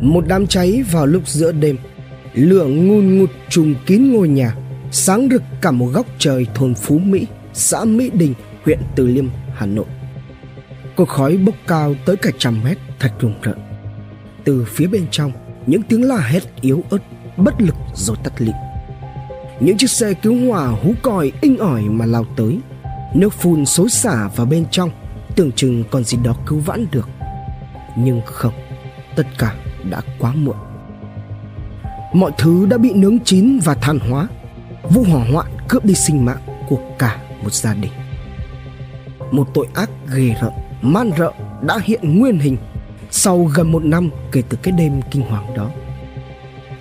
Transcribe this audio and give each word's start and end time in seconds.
Một 0.00 0.24
đám 0.28 0.46
cháy 0.46 0.82
vào 0.92 1.06
lúc 1.06 1.28
giữa 1.28 1.52
đêm. 1.52 1.76
Lửa 2.34 2.66
ngun 2.66 3.18
ngụt 3.18 3.30
trùng 3.48 3.74
kín 3.86 4.12
ngôi 4.12 4.28
nhà 4.28 4.56
Sáng 4.90 5.28
rực 5.30 5.42
cả 5.62 5.70
một 5.70 5.86
góc 5.86 6.06
trời 6.18 6.46
thôn 6.54 6.74
Phú 6.74 6.98
Mỹ 6.98 7.26
Xã 7.52 7.84
Mỹ 7.84 8.10
Đình, 8.14 8.34
huyện 8.64 8.78
Từ 8.96 9.06
Liêm, 9.06 9.28
Hà 9.54 9.66
Nội. 9.66 9.84
Cột 10.96 11.08
khói 11.08 11.36
bốc 11.36 11.54
cao 11.66 11.94
tới 12.06 12.16
cả 12.16 12.30
trăm 12.38 12.64
mét 12.64 12.78
thật 13.00 13.12
rùng 13.20 13.34
rợn. 13.42 13.58
Từ 14.44 14.64
phía 14.68 14.86
bên 14.86 15.06
trong 15.10 15.32
Những 15.66 15.82
tiếng 15.82 16.08
la 16.08 16.18
hét 16.18 16.42
yếu 16.60 16.84
ớt 16.90 16.98
Bất 17.36 17.54
lực 17.58 17.74
rồi 17.94 18.16
tắt 18.24 18.32
lịm. 18.38 18.54
Những 19.60 19.76
chiếc 19.76 19.90
xe 19.90 20.14
cứu 20.14 20.48
hỏa 20.48 20.66
hú 20.66 20.94
còi 21.02 21.32
inh 21.40 21.58
ỏi 21.58 21.82
mà 21.82 22.06
lao 22.06 22.24
tới. 22.36 22.58
Nước 23.14 23.32
phun 23.32 23.66
xối 23.66 23.88
xả 23.88 24.28
vào 24.36 24.46
bên 24.46 24.64
trong 24.70 24.90
Tưởng 25.36 25.52
chừng 25.52 25.84
còn 25.90 26.04
gì 26.04 26.18
đó 26.24 26.36
cứu 26.46 26.58
vãn 26.58 26.86
được. 26.92 27.08
Nhưng 27.96 28.20
không 28.24 28.52
Tất 29.16 29.26
cả 29.38 29.54
đã 29.90 30.00
quá 30.18 30.32
muộn. 30.34 30.56
Mọi 32.12 32.32
thứ 32.38 32.66
đã 32.66 32.78
bị 32.78 32.92
nướng 32.92 33.18
chín 33.18 33.58
và 33.64 33.74
than 33.74 33.98
hóa. 33.98 34.28
Vụ 34.90 35.02
hỏa 35.02 35.24
hoạn 35.32 35.46
cướp 35.68 35.84
đi 35.84 35.94
sinh 35.94 36.24
mạng 36.24 36.38
của 36.68 36.78
cả 36.98 37.18
một 37.42 37.52
gia 37.52 37.74
đình. 37.74 37.92
Một 39.30 39.48
tội 39.54 39.66
ác 39.74 39.90
ghê 40.14 40.34
rợn, 40.42 40.52
man 40.82 41.10
rợ 41.18 41.32
đã 41.62 41.78
hiện 41.84 42.18
nguyên 42.18 42.38
hình 42.38 42.56
Sau 43.10 43.44
gần 43.44 43.72
một 43.72 43.84
năm 43.84 44.10
kể 44.32 44.42
từ 44.48 44.58
cái 44.62 44.72
đêm 44.78 45.00
kinh 45.10 45.22
hoàng 45.22 45.54
đó. 45.56 45.70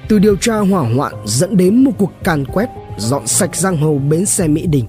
Từ 0.08 0.20
điều 0.20 0.36
tra 0.36 0.60
hỏa 0.60 0.94
hoạn 0.96 1.14
dẫn 1.26 1.58
đến 1.58 1.84
một 1.84 1.92
cuộc 1.98 2.12
càn 2.24 2.46
quét 2.46 2.70
Dọn 2.98 3.28
sạch 3.28 3.56
giang 3.56 3.78
hồ 3.78 4.00
bến 4.10 4.26
xe 4.26 4.48
Mỹ 4.48 4.68
Đình 4.68 4.86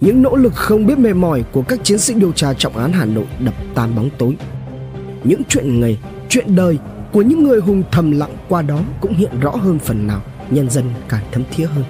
những 0.00 0.22
nỗ 0.22 0.36
lực 0.36 0.54
không 0.54 0.86
biết 0.86 0.98
mệt 0.98 1.12
mỏi 1.12 1.44
của 1.52 1.62
các 1.62 1.80
chiến 1.82 1.98
sĩ 1.98 2.14
điều 2.14 2.32
tra 2.32 2.54
trọng 2.54 2.76
án 2.76 2.92
Hà 2.92 3.04
Nội 3.04 3.26
đập 3.40 3.54
tan 3.74 3.94
bóng 3.94 4.10
tối. 4.18 4.36
Những 5.24 5.42
chuyện 5.48 5.80
nghề, 5.80 5.96
chuyện 6.28 6.56
đời 6.56 6.78
của 7.12 7.22
những 7.22 7.42
người 7.42 7.60
hùng 7.60 7.82
thầm 7.90 8.10
lặng 8.10 8.36
qua 8.48 8.62
đó 8.62 8.80
cũng 9.00 9.14
hiện 9.14 9.40
rõ 9.40 9.50
hơn 9.50 9.78
phần 9.78 10.06
nào, 10.06 10.20
nhân 10.50 10.70
dân 10.70 10.84
càng 11.08 11.24
thấm 11.32 11.42
thía 11.50 11.66
hơn. 11.66 11.84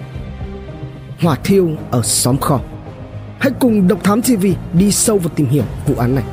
Hỏa 1.20 1.36
thiêu 1.44 1.70
ở 1.90 2.02
xóm 2.02 2.38
kho. 2.38 2.60
Hãy 3.40 3.52
cùng 3.60 3.88
Độc 3.88 4.04
Thám 4.04 4.22
TV 4.22 4.46
đi 4.72 4.92
sâu 4.92 5.18
vào 5.18 5.30
tìm 5.36 5.46
hiểu 5.46 5.64
vụ 5.86 5.94
án 5.94 6.14
này. 6.14 6.24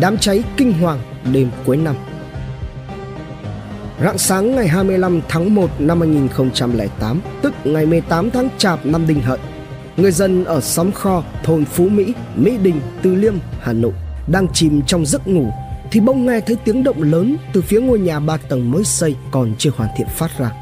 Đám 0.00 0.18
cháy 0.18 0.44
kinh 0.56 0.72
hoàng 0.72 0.98
đêm 1.32 1.50
cuối 1.66 1.76
năm 1.76 1.94
Rạng 4.04 4.18
sáng 4.18 4.56
ngày 4.56 4.68
25 4.68 5.20
tháng 5.28 5.54
1 5.54 5.70
năm 5.78 6.00
2008, 6.00 7.20
tức 7.42 7.54
ngày 7.64 7.86
18 7.86 8.30
tháng 8.30 8.48
Chạp 8.58 8.86
năm 8.86 9.06
Đinh 9.06 9.20
Hợi, 9.20 9.38
người 9.96 10.12
dân 10.12 10.44
ở 10.44 10.60
xóm 10.60 10.92
kho 10.92 11.22
thôn 11.44 11.64
Phú 11.64 11.88
Mỹ, 11.88 12.14
Mỹ 12.36 12.56
Đình, 12.62 12.80
Từ 13.02 13.14
Liêm, 13.14 13.34
Hà 13.60 13.72
Nội 13.72 13.92
đang 14.26 14.46
chìm 14.52 14.82
trong 14.86 15.06
giấc 15.06 15.28
ngủ 15.28 15.50
thì 15.90 16.00
bỗng 16.00 16.26
nghe 16.26 16.40
thấy 16.40 16.56
tiếng 16.64 16.84
động 16.84 17.02
lớn 17.02 17.36
từ 17.52 17.62
phía 17.62 17.80
ngôi 17.80 17.98
nhà 17.98 18.20
ba 18.20 18.36
tầng 18.36 18.70
mới 18.70 18.84
xây 18.84 19.16
còn 19.30 19.54
chưa 19.58 19.70
hoàn 19.76 19.90
thiện 19.96 20.06
phát 20.08 20.38
ra. 20.38 20.52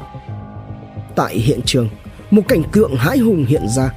Tại 1.15 1.35
hiện 1.35 1.59
trường, 1.65 1.89
một 2.31 2.41
cảnh 2.47 2.63
tượng 2.71 2.95
hãi 2.95 3.17
hùng 3.17 3.45
hiện 3.45 3.67
ra. 3.75 3.93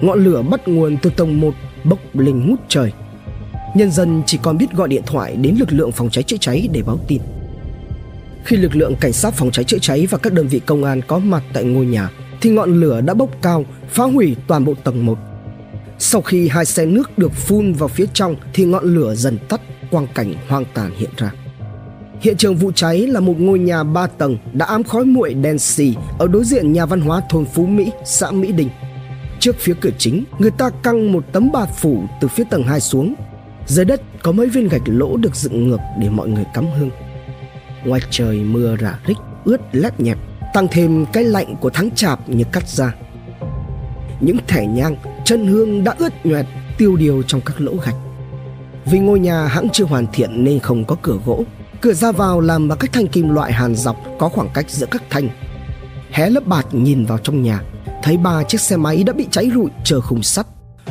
Ngọn 0.00 0.24
lửa 0.24 0.42
bắt 0.42 0.68
nguồn 0.68 0.96
từ 1.02 1.10
tầng 1.10 1.40
1 1.40 1.54
bốc 1.84 1.98
lên 2.14 2.46
ngút 2.46 2.60
trời. 2.68 2.92
Nhân 3.74 3.90
dân 3.90 4.22
chỉ 4.26 4.38
còn 4.42 4.58
biết 4.58 4.72
gọi 4.72 4.88
điện 4.88 5.02
thoại 5.06 5.36
đến 5.36 5.56
lực 5.58 5.72
lượng 5.72 5.92
phòng 5.92 6.10
cháy 6.10 6.22
chữa 6.22 6.36
cháy 6.40 6.68
để 6.72 6.82
báo 6.82 6.98
tin. 7.08 7.22
Khi 8.44 8.56
lực 8.56 8.76
lượng 8.76 8.94
cảnh 9.00 9.12
sát 9.12 9.34
phòng 9.34 9.50
cháy 9.50 9.64
chữa 9.64 9.78
cháy 9.78 10.06
và 10.10 10.18
các 10.18 10.32
đơn 10.32 10.48
vị 10.48 10.60
công 10.66 10.84
an 10.84 11.00
có 11.06 11.18
mặt 11.18 11.42
tại 11.52 11.64
ngôi 11.64 11.86
nhà 11.86 12.10
thì 12.40 12.50
ngọn 12.50 12.80
lửa 12.80 13.00
đã 13.00 13.14
bốc 13.14 13.30
cao, 13.42 13.64
phá 13.88 14.04
hủy 14.04 14.36
toàn 14.46 14.64
bộ 14.64 14.74
tầng 14.84 15.06
1. 15.06 15.18
Sau 15.98 16.20
khi 16.20 16.48
hai 16.48 16.64
xe 16.64 16.86
nước 16.86 17.18
được 17.18 17.32
phun 17.32 17.72
vào 17.72 17.88
phía 17.88 18.06
trong 18.14 18.36
thì 18.52 18.64
ngọn 18.64 18.94
lửa 18.94 19.14
dần 19.14 19.38
tắt, 19.48 19.60
quang 19.92 20.06
cảnh 20.14 20.34
hoang 20.48 20.64
tàn 20.74 20.90
hiện 20.96 21.10
ra. 21.16 21.32
Hiện 22.20 22.36
trường 22.36 22.56
vụ 22.56 22.72
cháy 22.72 23.06
là 23.06 23.20
một 23.20 23.34
ngôi 23.38 23.58
nhà 23.58 23.82
3 23.82 24.06
tầng 24.06 24.38
đã 24.52 24.66
ám 24.66 24.82
khói 24.82 25.04
muội 25.04 25.34
đen 25.34 25.58
xì 25.58 25.94
ở 26.18 26.28
đối 26.28 26.44
diện 26.44 26.72
nhà 26.72 26.86
văn 26.86 27.00
hóa 27.00 27.20
thôn 27.30 27.44
Phú 27.44 27.66
Mỹ, 27.66 27.90
xã 28.04 28.30
Mỹ 28.30 28.52
Đình. 28.52 28.68
Trước 29.40 29.56
phía 29.58 29.74
cửa 29.80 29.90
chính, 29.98 30.24
người 30.38 30.50
ta 30.50 30.70
căng 30.82 31.12
một 31.12 31.24
tấm 31.32 31.52
bạt 31.52 31.68
phủ 31.76 32.04
từ 32.20 32.28
phía 32.28 32.44
tầng 32.50 32.62
2 32.62 32.80
xuống. 32.80 33.14
Dưới 33.66 33.84
đất 33.84 34.02
có 34.22 34.32
mấy 34.32 34.48
viên 34.48 34.68
gạch 34.68 34.82
lỗ 34.86 35.16
được 35.16 35.36
dựng 35.36 35.68
ngược 35.68 35.80
để 35.98 36.08
mọi 36.08 36.28
người 36.28 36.44
cắm 36.54 36.66
hương 36.78 36.90
ngoài 37.84 38.00
trời 38.10 38.40
mưa 38.40 38.76
rả 38.80 38.98
rích 39.06 39.16
ướt 39.44 39.60
lép 39.72 40.00
nhẹp 40.00 40.18
tăng 40.54 40.68
thêm 40.70 41.06
cái 41.12 41.24
lạnh 41.24 41.56
của 41.60 41.70
tháng 41.70 41.90
chạp 41.90 42.28
như 42.28 42.44
cắt 42.52 42.68
da. 42.68 42.94
những 44.20 44.36
thẻ 44.48 44.66
nhang 44.66 44.96
chân 45.24 45.46
hương 45.46 45.84
đã 45.84 45.94
ướt 45.98 46.26
nhoẹt 46.26 46.46
tiêu 46.78 46.96
điều 46.96 47.22
trong 47.22 47.40
các 47.40 47.60
lỗ 47.60 47.72
gạch 47.86 47.94
vì 48.84 48.98
ngôi 48.98 49.20
nhà 49.20 49.46
hãng 49.46 49.68
chưa 49.72 49.84
hoàn 49.84 50.06
thiện 50.12 50.44
nên 50.44 50.58
không 50.58 50.84
có 50.84 50.96
cửa 51.02 51.16
gỗ. 51.26 51.44
Cửa 51.80 51.92
ra 51.92 52.12
vào 52.12 52.40
làm 52.40 52.68
bằng 52.68 52.78
các 52.78 52.92
thanh 52.92 53.06
kim 53.06 53.28
loại 53.28 53.52
hàn 53.52 53.74
dọc 53.74 53.96
có 54.18 54.28
khoảng 54.28 54.48
cách 54.54 54.70
giữa 54.70 54.86
các 54.90 55.02
thanh. 55.10 55.28
Hé 56.10 56.30
lớp 56.30 56.46
bạt 56.46 56.66
nhìn 56.74 57.04
vào 57.04 57.18
trong 57.18 57.42
nhà 57.42 57.62
thấy 58.02 58.16
ba 58.16 58.42
chiếc 58.44 58.60
xe 58.60 58.76
máy 58.76 59.04
đã 59.04 59.12
bị 59.12 59.26
cháy 59.30 59.50
rụi 59.54 59.70
chờ 59.84 60.00
khung 60.00 60.22
sắt. 60.22 60.46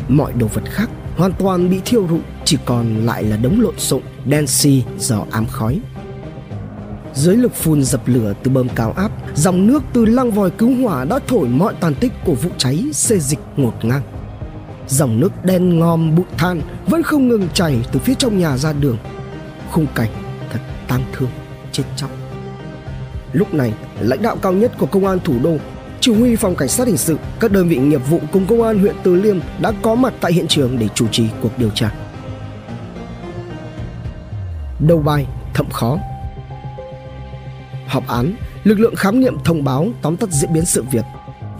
Mọi 0.08 0.34
đồ 0.34 0.48
vật 0.48 0.64
khác 0.66 0.90
hoàn 1.18 1.32
toàn 1.34 1.70
bị 1.70 1.80
thiêu 1.86 2.08
rụi 2.10 2.20
chỉ 2.46 2.58
còn 2.66 3.06
lại 3.06 3.24
là 3.24 3.38
đống 3.38 3.62
lộn 3.62 3.80
xộn 3.80 4.02
đen 4.26 4.48
xì 4.48 4.84
do 5.00 5.26
ám 5.32 5.46
khói. 5.46 5.80
Dưới 7.14 7.38
lực 7.38 7.56
phun 7.56 7.84
dập 7.84 8.02
lửa 8.06 8.34
từ 8.44 8.52
bơm 8.52 8.70
cao 8.70 8.94
áp, 8.98 9.12
dòng 9.36 9.68
nước 9.68 9.84
từ 9.94 10.06
lăng 10.06 10.32
vòi 10.32 10.50
cứu 10.50 10.76
hỏa 10.76 11.06
đã 11.06 11.20
thổi 11.28 11.48
mọi 11.48 11.74
tàn 11.80 11.96
tích 11.96 12.12
của 12.26 12.34
vụ 12.34 12.50
cháy 12.58 12.86
xê 12.94 13.20
dịch 13.20 13.40
ngột 13.58 13.86
ngang. 13.86 14.02
Dòng 14.92 15.20
nước 15.20 15.46
đen 15.46 15.80
ngòm 15.80 16.16
bụi 16.16 16.26
than 16.38 16.62
vẫn 16.88 17.04
không 17.04 17.28
ngừng 17.28 17.50
chảy 17.54 17.86
từ 17.92 18.00
phía 18.00 18.14
trong 18.14 18.38
nhà 18.38 18.58
ra 18.58 18.74
đường. 18.74 18.98
Khung 19.72 19.88
cảnh 19.96 20.10
thật 20.52 20.60
tang 20.88 21.04
thương, 21.14 21.30
chết 21.72 21.84
chóc. 21.96 22.10
Lúc 23.34 23.54
này, 23.54 23.74
lãnh 24.00 24.22
đạo 24.22 24.38
cao 24.42 24.54
nhất 24.54 24.72
của 24.78 24.86
công 24.86 25.06
an 25.08 25.20
thủ 25.24 25.34
đô, 25.44 25.58
chỉ 26.00 26.14
huy 26.14 26.36
phòng 26.36 26.56
cảnh 26.56 26.68
sát 26.68 26.88
hình 26.88 26.98
sự, 26.98 27.18
các 27.40 27.52
đơn 27.52 27.68
vị 27.68 27.78
nghiệp 27.78 28.02
vụ 28.10 28.22
cùng 28.32 28.46
công 28.46 28.62
an 28.64 28.80
huyện 28.80 28.96
Từ 29.04 29.16
Liêm 29.16 29.38
đã 29.62 29.72
có 29.82 29.96
mặt 29.96 30.14
tại 30.22 30.34
hiện 30.34 30.48
trường 30.48 30.80
để 30.80 30.88
chủ 30.96 31.08
trì 31.08 31.28
cuộc 31.42 31.58
điều 31.58 31.70
tra. 31.70 31.92
Đầu 34.80 35.00
bài 35.00 35.28
thậm 35.54 35.70
khó 35.70 35.98
họp 37.88 38.08
án, 38.08 38.34
lực 38.64 38.80
lượng 38.80 38.96
khám 38.96 39.20
nghiệm 39.20 39.40
thông 39.44 39.64
báo 39.64 39.88
tóm 40.02 40.18
tắt 40.18 40.30
diễn 40.32 40.54
biến 40.54 40.66
sự 40.66 40.84
việc. 40.92 41.06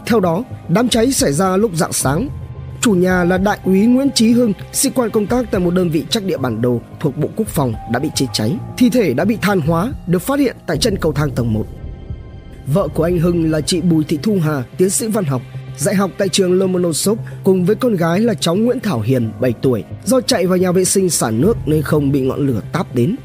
Theo 0.06 0.20
đó, 0.20 0.44
đám 0.68 0.88
cháy 0.88 1.12
xảy 1.12 1.32
ra 1.32 1.56
lúc 1.56 1.70
dạng 1.74 1.92
sáng. 1.92 2.28
Chủ 2.82 2.92
nhà 2.92 3.24
là 3.24 3.38
đại 3.38 3.58
úy 3.64 3.86
Nguyễn 3.86 4.10
Chí 4.14 4.32
Hưng, 4.32 4.52
sĩ 4.72 4.90
quan 4.94 5.10
công 5.10 5.26
tác 5.26 5.50
tại 5.50 5.60
một 5.60 5.74
đơn 5.74 5.90
vị 5.90 6.04
trắc 6.10 6.24
địa 6.24 6.36
bản 6.36 6.62
đồ 6.62 6.80
thuộc 7.00 7.16
Bộ 7.16 7.28
Quốc 7.36 7.48
phòng 7.48 7.74
đã 7.92 7.98
bị 7.98 8.08
chết 8.14 8.26
cháy. 8.32 8.56
Thi 8.76 8.90
thể 8.90 9.14
đã 9.14 9.24
bị 9.24 9.38
than 9.42 9.60
hóa, 9.60 9.92
được 10.06 10.22
phát 10.22 10.40
hiện 10.40 10.56
tại 10.66 10.78
chân 10.78 10.96
cầu 10.96 11.12
thang 11.12 11.30
tầng 11.30 11.52
1. 11.52 11.66
Vợ 12.66 12.88
của 12.94 13.02
anh 13.02 13.18
Hưng 13.18 13.50
là 13.50 13.60
chị 13.60 13.80
Bùi 13.80 14.04
Thị 14.04 14.18
Thu 14.22 14.38
Hà, 14.42 14.64
tiến 14.76 14.90
sĩ 14.90 15.08
văn 15.08 15.24
học, 15.24 15.42
dạy 15.76 15.94
học 15.94 16.10
tại 16.18 16.28
trường 16.28 16.58
Lomonosov 16.58 17.18
cùng 17.44 17.64
với 17.64 17.76
con 17.76 17.96
gái 17.96 18.20
là 18.20 18.34
cháu 18.34 18.54
Nguyễn 18.54 18.80
Thảo 18.80 19.00
Hiền 19.00 19.32
7 19.40 19.52
tuổi 19.52 19.84
do 20.04 20.20
chạy 20.20 20.46
vào 20.46 20.58
nhà 20.58 20.72
vệ 20.72 20.84
sinh 20.84 21.10
xả 21.10 21.30
nước 21.30 21.56
nên 21.66 21.82
không 21.82 22.12
bị 22.12 22.20
ngọn 22.20 22.46
lửa 22.46 22.60
táp 22.72 22.94
đến 22.94 23.16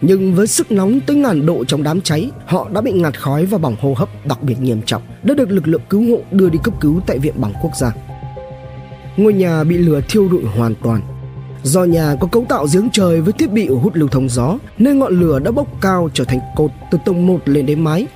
nhưng 0.00 0.34
với 0.34 0.46
sức 0.46 0.72
nóng 0.72 1.00
tới 1.00 1.16
ngàn 1.16 1.46
độ 1.46 1.64
trong 1.64 1.82
đám 1.82 2.00
cháy, 2.00 2.30
họ 2.46 2.68
đã 2.74 2.80
bị 2.80 2.92
ngạt 2.92 3.20
khói 3.20 3.46
và 3.46 3.58
bỏng 3.58 3.76
hô 3.80 3.94
hấp 3.94 4.26
đặc 4.26 4.42
biệt 4.42 4.60
nghiêm 4.60 4.82
trọng, 4.86 5.02
đã 5.22 5.34
được 5.34 5.50
lực 5.50 5.68
lượng 5.68 5.82
cứu 5.90 6.10
hộ 6.10 6.22
đưa 6.30 6.48
đi 6.48 6.58
cấp 6.64 6.74
cứu 6.80 7.00
tại 7.06 7.18
Viện 7.18 7.34
Bỏng 7.36 7.52
Quốc 7.62 7.72
gia. 7.80 7.92
Ngôi 9.16 9.32
nhà 9.32 9.64
bị 9.64 9.78
lửa 9.78 10.00
thiêu 10.08 10.28
rụi 10.30 10.44
hoàn 10.44 10.74
toàn. 10.82 11.00
Do 11.62 11.84
nhà 11.84 12.16
có 12.20 12.26
cấu 12.26 12.44
tạo 12.48 12.66
giếng 12.72 12.88
trời 12.92 13.20
với 13.20 13.32
thiết 13.32 13.52
bị 13.52 13.68
hút 13.68 13.96
lưu 13.96 14.08
thông 14.08 14.28
gió, 14.28 14.58
nên 14.78 14.98
ngọn 14.98 15.20
lửa 15.20 15.38
đã 15.38 15.50
bốc 15.50 15.68
cao 15.80 16.10
trở 16.14 16.24
thành 16.24 16.40
cột 16.56 16.70
từ 16.90 16.98
tầng 17.04 17.26
1 17.26 17.40
lên 17.44 17.66
đến 17.66 17.80
mái. 17.80 18.06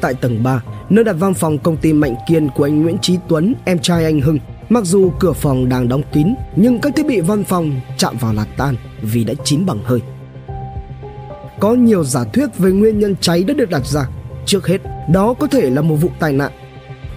Tại 0.00 0.14
tầng 0.14 0.42
3, 0.42 0.62
nơi 0.90 1.04
đặt 1.04 1.16
văn 1.18 1.34
phòng 1.34 1.58
công 1.58 1.76
ty 1.76 1.92
Mạnh 1.92 2.14
Kiên 2.28 2.48
của 2.56 2.64
anh 2.64 2.82
Nguyễn 2.82 2.98
Trí 2.98 3.18
Tuấn, 3.28 3.54
em 3.64 3.78
trai 3.78 4.04
anh 4.04 4.20
Hưng, 4.20 4.38
Mặc 4.68 4.84
dù 4.84 5.10
cửa 5.18 5.32
phòng 5.32 5.68
đang 5.68 5.88
đóng 5.88 6.02
kín, 6.12 6.34
nhưng 6.56 6.78
các 6.78 6.96
thiết 6.96 7.06
bị 7.06 7.20
văn 7.20 7.44
phòng 7.44 7.80
chạm 7.98 8.16
vào 8.20 8.32
là 8.32 8.46
tan 8.56 8.76
vì 9.02 9.24
đã 9.24 9.34
chín 9.44 9.66
bằng 9.66 9.78
hơi 9.84 10.00
có 11.60 11.74
nhiều 11.74 12.04
giả 12.04 12.24
thuyết 12.24 12.58
về 12.58 12.70
nguyên 12.70 12.98
nhân 12.98 13.14
cháy 13.20 13.44
đã 13.44 13.54
được 13.54 13.70
đặt 13.70 13.86
ra. 13.86 14.08
Trước 14.46 14.66
hết, 14.66 14.78
đó 15.12 15.34
có 15.34 15.46
thể 15.46 15.70
là 15.70 15.82
một 15.82 15.96
vụ 15.96 16.08
tai 16.18 16.32
nạn. 16.32 16.52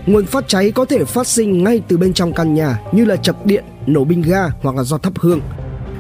Nguồn 0.06 0.26
phát 0.26 0.48
cháy 0.48 0.72
có 0.72 0.86
thể 0.86 1.06
phát 1.06 1.28
sinh 1.28 1.64
ngay 1.64 1.82
từ 1.88 1.98
bên 1.98 2.14
trong 2.14 2.34
căn 2.34 2.54
nhà 2.54 2.80
như 2.92 3.06
là 3.06 3.16
chập 3.16 3.46
điện, 3.46 3.64
nổ 3.88 4.04
bình 4.04 4.22
ga 4.22 4.48
hoặc 4.62 4.76
là 4.76 4.84
do 4.84 4.98
thắp 4.98 5.14
hương. 5.20 5.42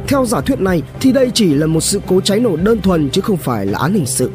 Theo 0.07 0.25
giả 0.25 0.41
thuyết 0.41 0.61
này 0.61 0.81
thì 0.99 1.11
đây 1.11 1.31
chỉ 1.33 1.53
là 1.53 1.67
một 1.67 1.81
sự 1.81 2.01
cố 2.07 2.21
cháy 2.21 2.39
nổ 2.39 2.55
đơn 2.55 2.81
thuần 2.81 3.09
chứ 3.09 3.21
không 3.21 3.37
phải 3.37 3.65
là 3.65 3.79
án 3.79 3.93
hình 3.93 4.05
sự. 4.05 4.31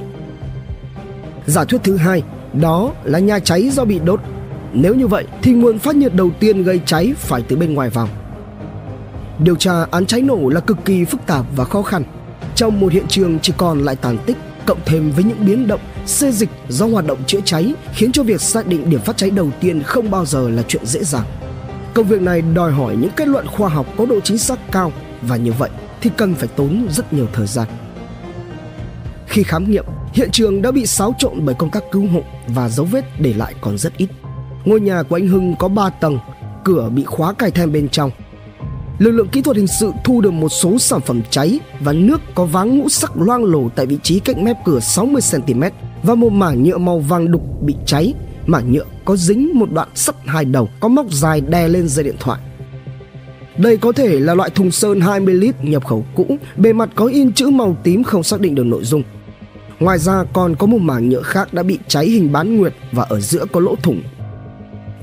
Giả 1.46 1.64
thuyết 1.64 1.80
thứ 1.84 1.96
hai, 1.96 2.22
đó 2.52 2.92
là 3.04 3.18
nhà 3.18 3.38
cháy 3.38 3.70
do 3.70 3.84
bị 3.84 3.98
đốt. 4.04 4.20
Nếu 4.72 4.94
như 4.94 5.06
vậy 5.06 5.24
thì 5.42 5.52
nguồn 5.52 5.78
phát 5.78 5.96
nhiệt 5.96 6.14
đầu 6.14 6.30
tiên 6.40 6.62
gây 6.62 6.80
cháy 6.86 7.12
phải 7.16 7.42
từ 7.48 7.56
bên 7.56 7.74
ngoài 7.74 7.90
vào. 7.90 8.08
Điều 9.38 9.56
tra 9.56 9.86
án 9.90 10.06
cháy 10.06 10.20
nổ 10.20 10.48
là 10.48 10.60
cực 10.60 10.84
kỳ 10.84 11.04
phức 11.04 11.26
tạp 11.26 11.44
và 11.56 11.64
khó 11.64 11.82
khăn 11.82 12.02
trong 12.54 12.80
một 12.80 12.92
hiện 12.92 13.04
trường 13.08 13.38
chỉ 13.38 13.52
còn 13.56 13.84
lại 13.84 13.96
tàn 13.96 14.18
tích 14.26 14.36
cộng 14.66 14.78
thêm 14.84 15.10
với 15.10 15.24
những 15.24 15.46
biến 15.46 15.66
động 15.66 15.80
xê 16.06 16.32
dịch 16.32 16.48
do 16.68 16.86
hoạt 16.86 17.06
động 17.06 17.18
chữa 17.26 17.40
cháy 17.44 17.74
khiến 17.94 18.12
cho 18.12 18.22
việc 18.22 18.40
xác 18.40 18.66
định 18.66 18.90
điểm 18.90 19.00
phát 19.00 19.16
cháy 19.16 19.30
đầu 19.30 19.50
tiên 19.60 19.82
không 19.82 20.10
bao 20.10 20.26
giờ 20.26 20.50
là 20.50 20.62
chuyện 20.68 20.86
dễ 20.86 21.04
dàng. 21.04 21.26
Công 21.94 22.06
việc 22.06 22.20
này 22.22 22.42
đòi 22.42 22.72
hỏi 22.72 22.96
những 22.96 23.10
kết 23.16 23.28
luận 23.28 23.46
khoa 23.46 23.68
học 23.68 23.86
có 23.96 24.06
độ 24.06 24.20
chính 24.20 24.38
xác 24.38 24.72
cao 24.72 24.92
và 25.22 25.36
như 25.36 25.52
vậy 25.52 25.70
thì 26.00 26.10
cần 26.16 26.34
phải 26.34 26.48
tốn 26.48 26.86
rất 26.90 27.12
nhiều 27.12 27.26
thời 27.32 27.46
gian. 27.46 27.68
Khi 29.26 29.42
khám 29.42 29.70
nghiệm, 29.70 29.84
hiện 30.12 30.30
trường 30.32 30.62
đã 30.62 30.70
bị 30.70 30.86
xáo 30.86 31.14
trộn 31.18 31.44
bởi 31.44 31.54
công 31.54 31.70
tác 31.70 31.84
cứu 31.92 32.06
hộ 32.06 32.22
và 32.48 32.68
dấu 32.68 32.86
vết 32.86 33.04
để 33.20 33.32
lại 33.32 33.54
còn 33.60 33.78
rất 33.78 33.96
ít. 33.96 34.08
Ngôi 34.64 34.80
nhà 34.80 35.02
của 35.02 35.16
anh 35.16 35.28
Hưng 35.28 35.56
có 35.58 35.68
3 35.68 35.90
tầng, 35.90 36.18
cửa 36.64 36.90
bị 36.94 37.04
khóa 37.04 37.32
cài 37.32 37.50
then 37.50 37.72
bên 37.72 37.88
trong. 37.88 38.10
Lực 38.98 39.10
lượng 39.10 39.28
kỹ 39.28 39.42
thuật 39.42 39.56
hình 39.56 39.66
sự 39.66 39.92
thu 40.04 40.20
được 40.20 40.30
một 40.30 40.48
số 40.48 40.78
sản 40.78 41.00
phẩm 41.00 41.22
cháy 41.30 41.60
và 41.80 41.92
nước 41.92 42.20
có 42.34 42.44
váng 42.44 42.78
ngũ 42.78 42.88
sắc 42.88 43.16
loang 43.16 43.44
lổ 43.44 43.68
tại 43.68 43.86
vị 43.86 43.98
trí 44.02 44.20
cách 44.20 44.38
mép 44.38 44.56
cửa 44.64 44.80
60 44.80 45.22
cm 45.32 45.62
và 46.04 46.14
một 46.14 46.32
mảng 46.32 46.62
nhựa 46.62 46.78
màu 46.78 46.98
vàng 46.98 47.30
đục 47.30 47.42
bị 47.62 47.74
cháy. 47.86 48.14
Mảng 48.46 48.72
nhựa 48.72 48.84
có 49.04 49.16
dính 49.16 49.58
một 49.58 49.72
đoạn 49.72 49.88
sắt 49.94 50.14
hai 50.26 50.44
đầu 50.44 50.68
có 50.80 50.88
móc 50.88 51.12
dài 51.12 51.40
đè 51.40 51.68
lên 51.68 51.88
dây 51.88 52.04
điện 52.04 52.16
thoại. 52.20 52.40
Đây 53.58 53.76
có 53.76 53.92
thể 53.92 54.20
là 54.20 54.34
loại 54.34 54.50
thùng 54.50 54.70
sơn 54.70 55.00
20 55.00 55.34
lít 55.34 55.54
nhập 55.62 55.84
khẩu 55.84 56.04
cũ, 56.14 56.38
bề 56.56 56.72
mặt 56.72 56.90
có 56.94 57.06
in 57.06 57.32
chữ 57.32 57.50
màu 57.50 57.76
tím 57.82 58.04
không 58.04 58.22
xác 58.22 58.40
định 58.40 58.54
được 58.54 58.66
nội 58.66 58.84
dung. 58.84 59.02
Ngoài 59.80 59.98
ra 59.98 60.24
còn 60.32 60.56
có 60.56 60.66
một 60.66 60.80
mảng 60.80 61.08
nhựa 61.08 61.22
khác 61.22 61.54
đã 61.54 61.62
bị 61.62 61.78
cháy 61.88 62.06
hình 62.06 62.32
bán 62.32 62.56
nguyệt 62.56 62.74
và 62.92 63.02
ở 63.02 63.20
giữa 63.20 63.44
có 63.52 63.60
lỗ 63.60 63.74
thủng. 63.82 64.02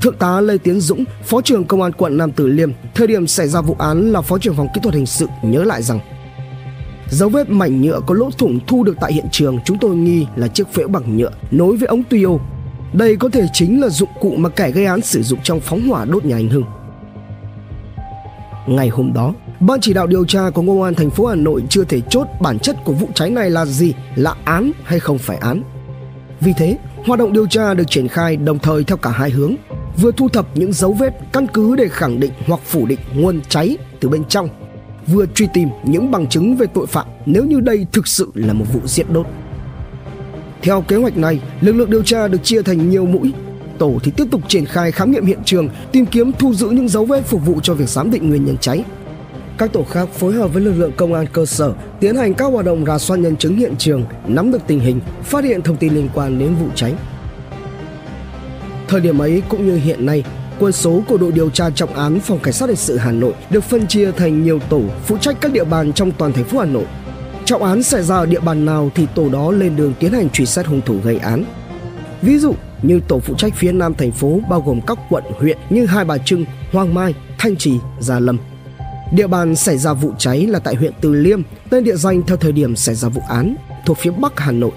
Thượng 0.01 0.15
tá 0.15 0.41
Lê 0.41 0.57
Tiến 0.57 0.79
Dũng, 0.79 1.03
Phó 1.23 1.41
trưởng 1.41 1.65
Công 1.65 1.81
an 1.81 1.91
quận 1.91 2.17
Nam 2.17 2.31
Từ 2.31 2.47
Liêm, 2.47 2.71
thời 2.95 3.07
điểm 3.07 3.27
xảy 3.27 3.47
ra 3.47 3.61
vụ 3.61 3.75
án 3.79 4.11
là 4.11 4.21
Phó 4.21 4.37
trưởng 4.37 4.55
phòng 4.55 4.67
kỹ 4.73 4.81
thuật 4.83 4.95
hình 4.95 5.05
sự 5.05 5.27
nhớ 5.43 5.63
lại 5.63 5.83
rằng 5.83 5.99
Dấu 7.11 7.29
vết 7.29 7.49
mảnh 7.49 7.81
nhựa 7.81 8.01
có 8.05 8.15
lỗ 8.15 8.29
thủng 8.37 8.59
thu 8.67 8.83
được 8.83 8.97
tại 9.01 9.13
hiện 9.13 9.25
trường 9.31 9.59
chúng 9.65 9.77
tôi 9.77 9.95
nghi 9.95 10.25
là 10.35 10.47
chiếc 10.47 10.67
phễu 10.73 10.87
bằng 10.87 11.17
nhựa 11.17 11.31
nối 11.51 11.77
với 11.77 11.87
ống 11.87 12.03
tuyô. 12.03 12.39
Đây 12.93 13.15
có 13.15 13.29
thể 13.29 13.47
chính 13.53 13.81
là 13.81 13.89
dụng 13.89 14.09
cụ 14.21 14.35
mà 14.37 14.49
kẻ 14.49 14.71
gây 14.71 14.85
án 14.85 15.01
sử 15.01 15.23
dụng 15.23 15.39
trong 15.43 15.59
phóng 15.59 15.87
hỏa 15.89 16.05
đốt 16.05 16.25
nhà 16.25 16.35
anh 16.35 16.49
Hưng. 16.49 16.63
Ngày 18.67 18.89
hôm 18.89 19.13
đó, 19.13 19.33
ban 19.59 19.81
chỉ 19.81 19.93
đạo 19.93 20.07
điều 20.07 20.25
tra 20.25 20.49
của 20.49 20.61
công 20.67 20.81
an 20.81 20.93
thành 20.93 21.09
phố 21.09 21.25
Hà 21.25 21.35
Nội 21.35 21.63
chưa 21.69 21.83
thể 21.83 22.01
chốt 22.09 22.27
bản 22.41 22.59
chất 22.59 22.75
của 22.83 22.93
vụ 22.93 23.07
cháy 23.15 23.29
này 23.29 23.49
là 23.49 23.65
gì, 23.65 23.93
là 24.15 24.35
án 24.45 24.71
hay 24.83 24.99
không 24.99 25.17
phải 25.17 25.37
án. 25.37 25.63
Vì 26.39 26.53
thế, 26.57 26.77
hoạt 27.05 27.19
động 27.19 27.33
điều 27.33 27.47
tra 27.47 27.73
được 27.73 27.89
triển 27.89 28.07
khai 28.07 28.35
đồng 28.35 28.59
thời 28.59 28.83
theo 28.83 28.97
cả 28.97 29.09
hai 29.09 29.29
hướng, 29.29 29.55
vừa 30.01 30.11
thu 30.11 30.29
thập 30.29 30.45
những 30.57 30.73
dấu 30.73 30.93
vết 30.93 31.13
căn 31.33 31.47
cứ 31.47 31.75
để 31.75 31.87
khẳng 31.87 32.19
định 32.19 32.31
hoặc 32.47 32.59
phủ 32.65 32.85
định 32.85 32.99
nguồn 33.15 33.41
cháy 33.49 33.77
từ 33.99 34.09
bên 34.09 34.23
trong, 34.23 34.49
vừa 35.07 35.25
truy 35.25 35.47
tìm 35.53 35.69
những 35.83 36.11
bằng 36.11 36.27
chứng 36.27 36.55
về 36.55 36.65
tội 36.73 36.87
phạm 36.87 37.07
nếu 37.25 37.45
như 37.45 37.59
đây 37.59 37.85
thực 37.91 38.07
sự 38.07 38.31
là 38.33 38.53
một 38.53 38.65
vụ 38.73 38.79
giết 38.85 39.11
đốt. 39.11 39.25
Theo 40.61 40.81
kế 40.81 40.95
hoạch 40.95 41.17
này, 41.17 41.41
lực 41.61 41.73
lượng 41.73 41.89
điều 41.89 42.03
tra 42.03 42.27
được 42.27 42.43
chia 42.43 42.61
thành 42.61 42.89
nhiều 42.89 43.05
mũi 43.05 43.33
tổ 43.81 43.99
thì 44.03 44.11
tiếp 44.17 44.25
tục 44.31 44.41
triển 44.47 44.65
khai 44.65 44.91
khám 44.91 45.11
nghiệm 45.11 45.25
hiện 45.25 45.39
trường, 45.45 45.69
tìm 45.91 46.05
kiếm 46.05 46.31
thu 46.39 46.53
giữ 46.53 46.69
những 46.69 46.89
dấu 46.89 47.05
vết 47.05 47.25
phục 47.25 47.45
vụ 47.45 47.59
cho 47.63 47.73
việc 47.73 47.89
giám 47.89 48.11
định 48.11 48.29
nguyên 48.29 48.45
nhân 48.45 48.57
cháy. 48.61 48.83
Các 49.57 49.73
tổ 49.73 49.83
khác 49.83 50.09
phối 50.09 50.33
hợp 50.33 50.53
với 50.53 50.61
lực 50.61 50.73
lượng 50.73 50.91
công 50.97 51.13
an 51.13 51.25
cơ 51.33 51.45
sở 51.45 51.73
tiến 51.99 52.15
hành 52.15 52.33
các 52.33 52.45
hoạt 52.45 52.65
động 52.65 52.85
rà 52.85 52.97
soát 52.97 53.17
nhân 53.17 53.35
chứng 53.35 53.57
hiện 53.57 53.75
trường, 53.77 54.05
nắm 54.27 54.51
được 54.51 54.61
tình 54.67 54.79
hình, 54.79 54.99
phát 55.23 55.43
hiện 55.43 55.61
thông 55.61 55.77
tin 55.77 55.93
liên 55.93 56.09
quan 56.13 56.39
đến 56.39 56.55
vụ 56.55 56.67
cháy. 56.75 56.93
Thời 58.87 59.01
điểm 59.01 59.21
ấy 59.21 59.41
cũng 59.49 59.67
như 59.67 59.75
hiện 59.75 60.05
nay, 60.05 60.23
quân 60.59 60.71
số 60.71 61.03
của 61.07 61.17
đội 61.17 61.31
điều 61.31 61.49
tra 61.49 61.69
trọng 61.69 61.93
án 61.93 62.19
phòng 62.19 62.39
cảnh 62.39 62.53
sát 62.53 62.69
hình 62.69 62.75
sự 62.75 62.97
Hà 62.97 63.11
Nội 63.11 63.33
được 63.49 63.63
phân 63.63 63.87
chia 63.87 64.11
thành 64.11 64.43
nhiều 64.43 64.59
tổ 64.69 64.81
phụ 65.05 65.17
trách 65.17 65.37
các 65.41 65.53
địa 65.53 65.63
bàn 65.63 65.93
trong 65.93 66.11
toàn 66.11 66.33
thành 66.33 66.43
phố 66.43 66.59
Hà 66.59 66.65
Nội. 66.65 66.85
Trọng 67.45 67.63
án 67.63 67.83
xảy 67.83 68.03
ra 68.03 68.15
ở 68.15 68.25
địa 68.25 68.39
bàn 68.39 68.65
nào 68.65 68.91
thì 68.95 69.07
tổ 69.15 69.29
đó 69.29 69.51
lên 69.51 69.75
đường 69.75 69.93
tiến 69.99 70.13
hành 70.13 70.29
truy 70.29 70.45
xét 70.45 70.65
hung 70.65 70.81
thủ 70.81 70.97
gây 71.03 71.17
án. 71.17 71.43
Ví 72.21 72.37
dụ 72.37 72.53
như 72.81 72.99
tổ 73.07 73.19
phụ 73.19 73.35
trách 73.35 73.53
phía 73.55 73.71
nam 73.71 73.93
thành 73.93 74.11
phố 74.11 74.39
bao 74.49 74.61
gồm 74.61 74.81
các 74.87 74.97
quận 75.09 75.23
huyện 75.39 75.57
như 75.69 75.85
Hai 75.85 76.05
Bà 76.05 76.17
Trưng, 76.17 76.45
Hoàng 76.71 76.93
Mai, 76.93 77.13
Thanh 77.37 77.55
Trì, 77.55 77.73
Gia 77.99 78.19
Lâm. 78.19 78.37
Địa 79.13 79.27
bàn 79.27 79.55
xảy 79.55 79.77
ra 79.77 79.93
vụ 79.93 80.11
cháy 80.17 80.47
là 80.47 80.59
tại 80.59 80.75
huyện 80.75 80.93
Từ 81.01 81.13
Liêm, 81.13 81.41
tên 81.69 81.83
địa 81.83 81.95
danh 81.95 82.21
theo 82.27 82.37
thời 82.37 82.51
điểm 82.51 82.75
xảy 82.75 82.95
ra 82.95 83.09
vụ 83.09 83.21
án, 83.29 83.55
thuộc 83.85 83.97
phía 83.97 84.11
Bắc 84.11 84.39
Hà 84.39 84.51
Nội. 84.51 84.71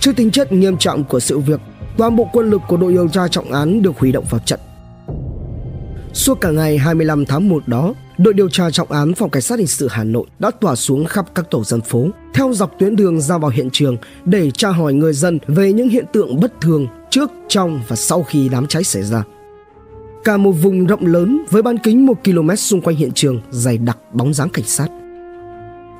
Trước 0.00 0.16
tính 0.16 0.30
chất 0.30 0.52
nghiêm 0.52 0.76
trọng 0.76 1.04
của 1.04 1.20
sự 1.20 1.38
việc, 1.38 1.60
toàn 1.96 2.16
bộ 2.16 2.28
quân 2.32 2.50
lực 2.50 2.60
của 2.68 2.76
đội 2.76 2.92
điều 2.92 3.08
tra 3.08 3.28
trọng 3.28 3.52
án 3.52 3.82
được 3.82 3.98
huy 3.98 4.12
động 4.12 4.24
vào 4.30 4.40
trận. 4.40 4.60
Suốt 6.12 6.40
cả 6.40 6.50
ngày 6.50 6.78
25 6.78 7.24
tháng 7.24 7.48
1 7.48 7.68
đó, 7.68 7.94
đội 8.18 8.34
điều 8.34 8.48
tra 8.48 8.70
trọng 8.70 8.92
án 8.92 9.14
phòng 9.14 9.30
cảnh 9.30 9.42
sát 9.42 9.58
hình 9.58 9.68
sự 9.68 9.88
Hà 9.90 10.04
Nội 10.04 10.26
đã 10.38 10.50
tỏa 10.50 10.76
xuống 10.76 11.04
khắp 11.04 11.26
các 11.34 11.50
tổ 11.50 11.64
dân 11.64 11.80
phố, 11.80 12.08
theo 12.34 12.52
dọc 12.52 12.78
tuyến 12.78 12.96
đường 12.96 13.20
ra 13.20 13.38
vào 13.38 13.50
hiện 13.50 13.68
trường 13.72 13.96
để 14.24 14.50
tra 14.50 14.68
hỏi 14.68 14.94
người 14.94 15.12
dân 15.12 15.38
về 15.46 15.72
những 15.72 15.88
hiện 15.88 16.04
tượng 16.12 16.40
bất 16.40 16.60
thường 16.60 16.86
trước, 17.10 17.30
trong 17.48 17.80
và 17.88 17.96
sau 17.96 18.22
khi 18.22 18.48
đám 18.48 18.66
cháy 18.66 18.84
xảy 18.84 19.02
ra. 19.02 19.24
Cả 20.24 20.36
một 20.36 20.52
vùng 20.52 20.86
rộng 20.86 21.06
lớn 21.06 21.44
với 21.50 21.62
bán 21.62 21.78
kính 21.78 22.06
1 22.06 22.14
km 22.24 22.54
xung 22.54 22.80
quanh 22.80 22.96
hiện 22.96 23.12
trường 23.12 23.40
dày 23.50 23.78
đặc 23.78 23.98
bóng 24.12 24.34
dáng 24.34 24.48
cảnh 24.48 24.66
sát. 24.66 24.88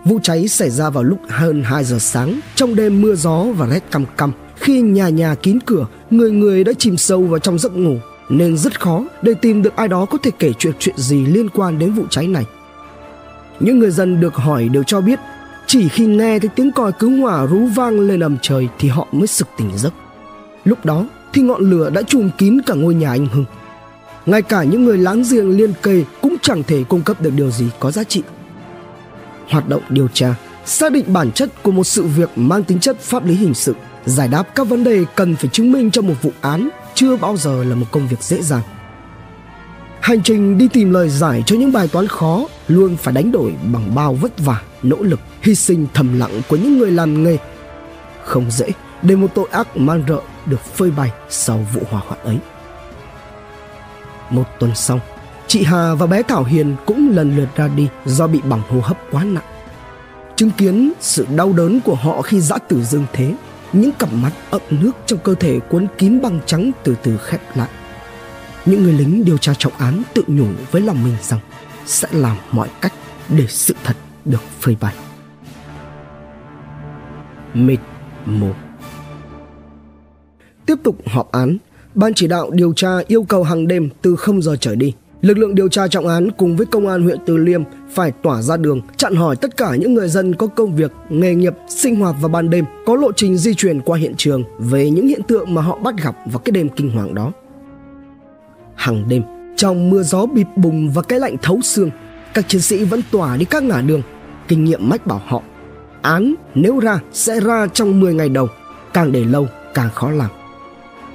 Vụ 0.04 0.18
cháy 0.22 0.48
xảy 0.48 0.70
ra 0.70 0.90
vào 0.90 1.04
lúc 1.04 1.18
hơn 1.28 1.62
2 1.62 1.84
giờ 1.84 1.98
sáng 1.98 2.40
trong 2.54 2.74
đêm 2.74 3.00
mưa 3.00 3.14
gió 3.14 3.44
và 3.56 3.66
rét 3.66 3.90
căm 3.90 4.04
căm 4.16 4.32
khi 4.54 4.80
nhà 4.80 5.08
nhà 5.08 5.34
kín 5.34 5.58
cửa, 5.66 5.86
người 6.10 6.30
người 6.30 6.64
đã 6.64 6.72
chìm 6.78 6.96
sâu 6.96 7.22
vào 7.22 7.38
trong 7.38 7.58
giấc 7.58 7.72
ngủ 7.72 7.96
nên 8.30 8.56
rất 8.56 8.80
khó 8.80 9.04
để 9.22 9.34
tìm 9.34 9.62
được 9.62 9.76
ai 9.76 9.88
đó 9.88 10.04
có 10.04 10.18
thể 10.22 10.30
kể 10.38 10.52
chuyện 10.58 10.72
chuyện 10.78 10.96
gì 10.96 11.26
liên 11.26 11.48
quan 11.48 11.78
đến 11.78 11.92
vụ 11.92 12.04
cháy 12.10 12.26
này. 12.26 12.44
Những 13.60 13.78
người 13.78 13.90
dân 13.90 14.20
được 14.20 14.34
hỏi 14.34 14.68
đều 14.68 14.82
cho 14.82 15.00
biết 15.00 15.18
chỉ 15.66 15.88
khi 15.88 16.06
nghe 16.06 16.38
thấy 16.38 16.48
tiếng 16.54 16.72
còi 16.72 16.92
cứu 16.92 17.20
hỏa 17.20 17.46
rú 17.46 17.66
vang 17.66 18.00
lên 18.00 18.20
ầm 18.20 18.36
trời 18.42 18.68
thì 18.78 18.88
họ 18.88 19.06
mới 19.12 19.26
sực 19.26 19.48
tỉnh 19.58 19.70
giấc. 19.76 19.92
Lúc 20.64 20.84
đó 20.84 21.06
thì 21.32 21.42
ngọn 21.42 21.70
lửa 21.70 21.90
đã 21.90 22.02
trùm 22.02 22.30
kín 22.38 22.60
cả 22.66 22.74
ngôi 22.74 22.94
nhà 22.94 23.10
anh 23.10 23.26
Hưng. 23.26 23.44
Ngay 24.26 24.42
cả 24.42 24.62
những 24.64 24.84
người 24.84 24.98
láng 24.98 25.22
giềng 25.30 25.56
liên 25.56 25.72
kề 25.82 26.04
cũng 26.20 26.36
chẳng 26.42 26.62
thể 26.62 26.84
cung 26.88 27.02
cấp 27.02 27.20
được 27.20 27.32
điều 27.36 27.50
gì 27.50 27.66
có 27.80 27.90
giá 27.90 28.04
trị. 28.04 28.22
Hoạt 29.48 29.68
động 29.68 29.82
điều 29.88 30.08
tra 30.08 30.34
xác 30.66 30.92
định 30.92 31.12
bản 31.12 31.32
chất 31.32 31.62
của 31.62 31.72
một 31.72 31.84
sự 31.84 32.02
việc 32.02 32.30
mang 32.36 32.64
tính 32.64 32.80
chất 32.80 33.00
pháp 33.00 33.26
lý 33.26 33.34
hình 33.34 33.54
sự, 33.54 33.74
giải 34.04 34.28
đáp 34.28 34.42
các 34.54 34.68
vấn 34.68 34.84
đề 34.84 35.04
cần 35.14 35.36
phải 35.36 35.50
chứng 35.52 35.72
minh 35.72 35.90
trong 35.90 36.06
một 36.06 36.14
vụ 36.22 36.32
án 36.40 36.68
chưa 37.00 37.17
bao 37.17 37.37
giờ 37.37 37.64
là 37.64 37.75
một 37.75 37.87
công 37.91 38.08
việc 38.08 38.23
dễ 38.23 38.43
dàng. 38.43 38.62
Hành 40.00 40.23
trình 40.23 40.58
đi 40.58 40.69
tìm 40.69 40.91
lời 40.91 41.08
giải 41.08 41.43
cho 41.47 41.56
những 41.56 41.73
bài 41.73 41.88
toán 41.88 42.06
khó 42.06 42.44
luôn 42.69 42.97
phải 42.97 43.14
đánh 43.14 43.32
đổi 43.32 43.55
bằng 43.73 43.94
bao 43.94 44.14
vất 44.14 44.38
vả, 44.38 44.62
nỗ 44.82 44.97
lực, 44.97 45.20
hy 45.43 45.55
sinh 45.55 45.87
thầm 45.94 46.19
lặng 46.19 46.41
của 46.49 46.56
những 46.56 46.79
người 46.79 46.91
làm 46.91 47.25
nghề. 47.25 47.38
Không 48.25 48.50
dễ 48.50 48.67
để 49.02 49.17
một 49.17 49.26
tội 49.35 49.49
ác 49.50 49.76
man 49.76 50.05
rợ 50.08 50.20
được 50.47 50.61
phơi 50.64 50.91
bày 50.91 51.11
sau 51.29 51.67
vụ 51.75 51.81
hỏa 51.91 52.00
hoạn 52.06 52.20
ấy. 52.25 52.38
Một 54.31 54.44
tuần 54.58 54.75
sau, 54.75 55.00
chị 55.47 55.64
Hà 55.64 55.94
và 55.94 56.06
bé 56.06 56.23
Thảo 56.23 56.44
Hiền 56.44 56.76
cũng 56.87 57.11
lần 57.14 57.37
lượt 57.37 57.49
ra 57.56 57.69
đi 57.69 57.88
do 58.05 58.26
bị 58.26 58.41
bỏng 58.41 58.62
hô 58.69 58.81
hấp 58.81 58.99
quá 59.11 59.25
nặng. 59.25 59.44
Chứng 60.37 60.50
kiến 60.50 60.93
sự 61.00 61.26
đau 61.37 61.52
đớn 61.52 61.81
của 61.81 61.94
họ 61.94 62.23
khi 62.23 62.41
dã 62.41 62.58
tử 62.58 62.82
dương 62.82 63.06
thế, 63.12 63.35
những 63.72 63.93
cặp 63.99 64.12
mắt 64.12 64.32
ậm 64.50 64.62
nước 64.71 64.92
trong 65.06 65.18
cơ 65.25 65.35
thể 65.35 65.61
cuốn 65.61 65.87
kín 65.99 66.21
băng 66.23 66.40
trắng 66.47 66.71
từ 66.85 66.97
từ 67.02 67.16
khép 67.16 67.40
lại. 67.54 67.68
Những 68.66 68.83
người 68.83 68.92
lính 68.92 69.25
điều 69.25 69.38
tra 69.38 69.54
trọng 69.59 69.73
án 69.73 70.02
tự 70.14 70.25
nhủ 70.26 70.47
với 70.71 70.83
lòng 70.83 71.04
mình 71.04 71.16
rằng 71.23 71.40
sẽ 71.87 72.09
làm 72.12 72.37
mọi 72.52 72.68
cách 72.80 72.92
để 73.28 73.47
sự 73.49 73.75
thật 73.85 73.97
được 74.25 74.42
phơi 74.61 74.76
bày. 74.80 74.94
Mịt 77.54 77.80
mù 78.25 78.52
Tiếp 80.66 80.76
tục 80.83 80.97
họp 81.06 81.33
án, 81.33 81.56
ban 81.94 82.14
chỉ 82.14 82.26
đạo 82.26 82.50
điều 82.50 82.73
tra 82.73 82.88
yêu 83.06 83.23
cầu 83.23 83.42
hàng 83.42 83.68
đêm 83.68 83.88
từ 84.02 84.16
0 84.16 84.42
giờ 84.42 84.56
trở 84.61 84.75
đi. 84.75 84.94
Lực 85.22 85.38
lượng 85.38 85.54
điều 85.54 85.68
tra 85.68 85.88
trọng 85.88 86.06
án 86.06 86.30
cùng 86.30 86.56
với 86.56 86.66
công 86.66 86.88
an 86.88 87.02
huyện 87.02 87.18
Từ 87.26 87.36
Liêm 87.36 87.62
phải 87.90 88.12
tỏa 88.22 88.42
ra 88.42 88.56
đường, 88.56 88.80
chặn 88.96 89.14
hỏi 89.14 89.36
tất 89.36 89.56
cả 89.56 89.74
những 89.76 89.94
người 89.94 90.08
dân 90.08 90.34
có 90.34 90.46
công 90.46 90.76
việc, 90.76 90.92
nghề 91.08 91.34
nghiệp, 91.34 91.54
sinh 91.68 91.96
hoạt 91.96 92.16
vào 92.20 92.28
ban 92.28 92.50
đêm, 92.50 92.64
có 92.86 92.96
lộ 92.96 93.12
trình 93.12 93.36
di 93.36 93.54
chuyển 93.54 93.80
qua 93.80 93.98
hiện 93.98 94.14
trường 94.16 94.44
về 94.58 94.90
những 94.90 95.08
hiện 95.08 95.22
tượng 95.22 95.54
mà 95.54 95.62
họ 95.62 95.78
bắt 95.78 95.94
gặp 96.02 96.16
vào 96.26 96.38
cái 96.38 96.50
đêm 96.52 96.68
kinh 96.68 96.90
hoàng 96.90 97.14
đó. 97.14 97.32
Hàng 98.74 99.04
đêm, 99.08 99.22
trong 99.56 99.90
mưa 99.90 100.02
gió 100.02 100.26
bịp 100.26 100.46
bùng 100.56 100.90
và 100.90 101.02
cái 101.02 101.20
lạnh 101.20 101.36
thấu 101.42 101.60
xương, 101.60 101.90
các 102.34 102.48
chiến 102.48 102.60
sĩ 102.60 102.84
vẫn 102.84 103.00
tỏa 103.10 103.36
đi 103.36 103.44
các 103.44 103.62
ngã 103.62 103.80
đường. 103.80 104.02
Kinh 104.48 104.64
nghiệm 104.64 104.88
mách 104.88 105.06
bảo 105.06 105.22
họ, 105.26 105.42
án 106.02 106.34
nếu 106.54 106.80
ra 106.80 107.00
sẽ 107.12 107.40
ra 107.40 107.66
trong 107.66 108.00
10 108.00 108.14
ngày 108.14 108.28
đầu, 108.28 108.48
càng 108.94 109.12
để 109.12 109.24
lâu 109.24 109.46
càng 109.74 109.90
khó 109.94 110.10
làm. 110.10 110.30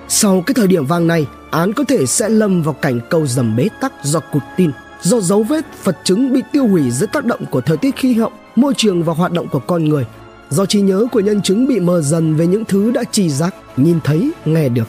Sau 0.07 0.43
cái 0.45 0.53
thời 0.53 0.67
điểm 0.67 0.85
vàng 0.85 1.07
này, 1.07 1.27
án 1.55 1.74
có 1.74 1.83
thể 1.83 2.05
sẽ 2.05 2.29
lâm 2.29 2.62
vào 2.62 2.74
cảnh 2.74 3.00
câu 3.09 3.27
dầm 3.27 3.55
bế 3.55 3.69
tắc 3.81 3.93
do 4.03 4.19
cụt 4.19 4.43
tin, 4.57 4.71
do 5.01 5.19
dấu 5.19 5.43
vết 5.43 5.65
vật 5.83 5.97
chứng 6.03 6.33
bị 6.33 6.41
tiêu 6.51 6.67
hủy 6.67 6.91
dưới 6.91 7.07
tác 7.07 7.25
động 7.25 7.45
của 7.45 7.62
thời 7.62 7.77
tiết 7.77 7.95
khí 7.95 8.13
hậu, 8.13 8.31
môi 8.55 8.74
trường 8.77 9.03
và 9.03 9.13
hoạt 9.13 9.31
động 9.31 9.47
của 9.47 9.59
con 9.59 9.85
người, 9.85 10.05
do 10.50 10.65
trí 10.65 10.81
nhớ 10.81 11.05
của 11.12 11.19
nhân 11.19 11.41
chứng 11.41 11.67
bị 11.67 11.79
mờ 11.79 12.01
dần 12.01 12.35
về 12.35 12.47
những 12.47 12.65
thứ 12.65 12.91
đã 12.91 13.03
trì 13.12 13.29
giác, 13.29 13.55
nhìn 13.77 14.00
thấy, 14.03 14.31
nghe 14.45 14.69
được. 14.69 14.88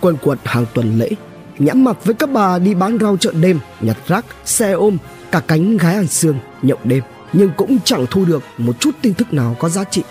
Quần 0.00 0.16
quật 0.16 0.38
hàng 0.44 0.66
tuần 0.74 0.98
lễ, 0.98 1.10
nhãn 1.58 1.84
mặt 1.84 2.04
với 2.04 2.14
các 2.14 2.30
bà 2.30 2.58
đi 2.58 2.74
bán 2.74 2.98
rau 3.00 3.16
chợ 3.16 3.32
đêm, 3.40 3.58
nhặt 3.80 3.96
rác, 4.08 4.24
xe 4.44 4.72
ôm, 4.72 4.96
cả 5.30 5.42
cánh 5.46 5.76
gái 5.76 5.94
ăn 5.94 6.06
xương, 6.06 6.38
nhậu 6.62 6.78
đêm, 6.84 7.02
nhưng 7.32 7.50
cũng 7.56 7.78
chẳng 7.84 8.06
thu 8.10 8.24
được 8.24 8.42
một 8.58 8.80
chút 8.80 8.90
tin 9.02 9.14
tức 9.14 9.32
nào 9.32 9.56
có 9.58 9.68
giá 9.68 9.84
trị 9.84 10.02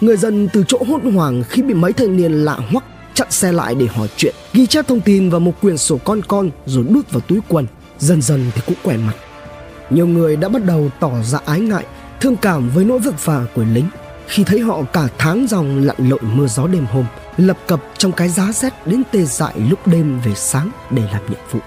Người 0.00 0.16
dân 0.16 0.48
từ 0.52 0.64
chỗ 0.68 0.78
hốt 0.88 1.00
hoảng 1.14 1.42
khi 1.48 1.62
bị 1.62 1.74
mấy 1.74 1.92
thanh 1.92 2.16
niên 2.16 2.32
lạ 2.32 2.58
hoắc 2.72 2.84
chặn 3.18 3.30
xe 3.30 3.52
lại 3.52 3.74
để 3.74 3.86
hỏi 3.86 4.08
chuyện, 4.16 4.34
ghi 4.52 4.66
chép 4.66 4.88
thông 4.88 5.00
tin 5.00 5.30
vào 5.30 5.40
một 5.40 5.52
quyển 5.60 5.78
sổ 5.78 5.98
con 6.04 6.20
con 6.28 6.50
rồi 6.66 6.84
đút 6.88 7.10
vào 7.10 7.20
túi 7.20 7.38
quần. 7.48 7.66
Dần 7.98 8.22
dần 8.22 8.50
thì 8.54 8.62
cũng 8.66 8.76
quẻ 8.82 8.96
mặt. 8.96 9.12
Nhiều 9.90 10.06
người 10.06 10.36
đã 10.36 10.48
bắt 10.48 10.64
đầu 10.64 10.90
tỏ 11.00 11.10
ra 11.22 11.38
ái 11.46 11.60
ngại, 11.60 11.84
thương 12.20 12.36
cảm 12.36 12.70
với 12.70 12.84
nỗi 12.84 12.98
vất 12.98 13.24
vả 13.24 13.46
của 13.54 13.64
lính. 13.74 13.88
khi 14.26 14.44
thấy 14.44 14.60
họ 14.60 14.82
cả 14.92 15.08
tháng 15.18 15.46
dòng 15.48 15.86
lặn 15.86 15.96
lội 15.98 16.18
mưa 16.22 16.46
gió 16.46 16.66
đêm 16.66 16.86
hôm, 16.86 17.04
lập 17.36 17.56
cập 17.66 17.80
trong 17.98 18.12
cái 18.12 18.28
giá 18.28 18.52
rét 18.52 18.72
đến 18.86 19.02
tê 19.12 19.24
dại 19.24 19.54
lúc 19.70 19.86
đêm 19.86 20.20
về 20.24 20.34
sáng 20.34 20.70
để 20.90 21.02
làm 21.12 21.22
nhiệm 21.28 21.40
vụ. 21.50 21.60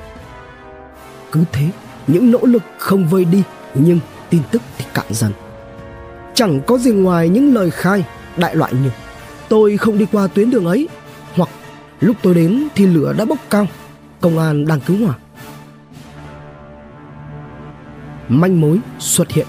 Cứ 1.31 1.43
thế, 1.51 1.69
những 2.07 2.31
nỗ 2.31 2.39
lực 2.41 2.63
không 2.77 3.07
vơi 3.07 3.25
đi 3.25 3.43
nhưng 3.73 3.99
tin 4.29 4.41
tức 4.51 4.61
thì 4.77 4.85
cạn 4.93 5.05
dần. 5.09 5.31
Chẳng 6.33 6.61
có 6.67 6.77
gì 6.77 6.91
ngoài 6.91 7.29
những 7.29 7.53
lời 7.53 7.71
khai 7.71 8.03
đại 8.37 8.55
loại 8.55 8.73
như 8.83 8.89
tôi 9.49 9.77
không 9.77 9.97
đi 9.97 10.05
qua 10.11 10.27
tuyến 10.27 10.51
đường 10.51 10.65
ấy 10.65 10.87
hoặc 11.35 11.49
lúc 11.99 12.15
tôi 12.21 12.35
đến 12.35 12.67
thì 12.75 12.85
lửa 12.85 13.13
đã 13.17 13.25
bốc 13.25 13.39
cao, 13.49 13.67
công 14.21 14.39
an 14.39 14.65
đang 14.65 14.79
cứu 14.79 14.97
hỏa. 15.05 15.15
Manh 18.29 18.61
mối 18.61 18.79
xuất 18.99 19.31
hiện 19.31 19.47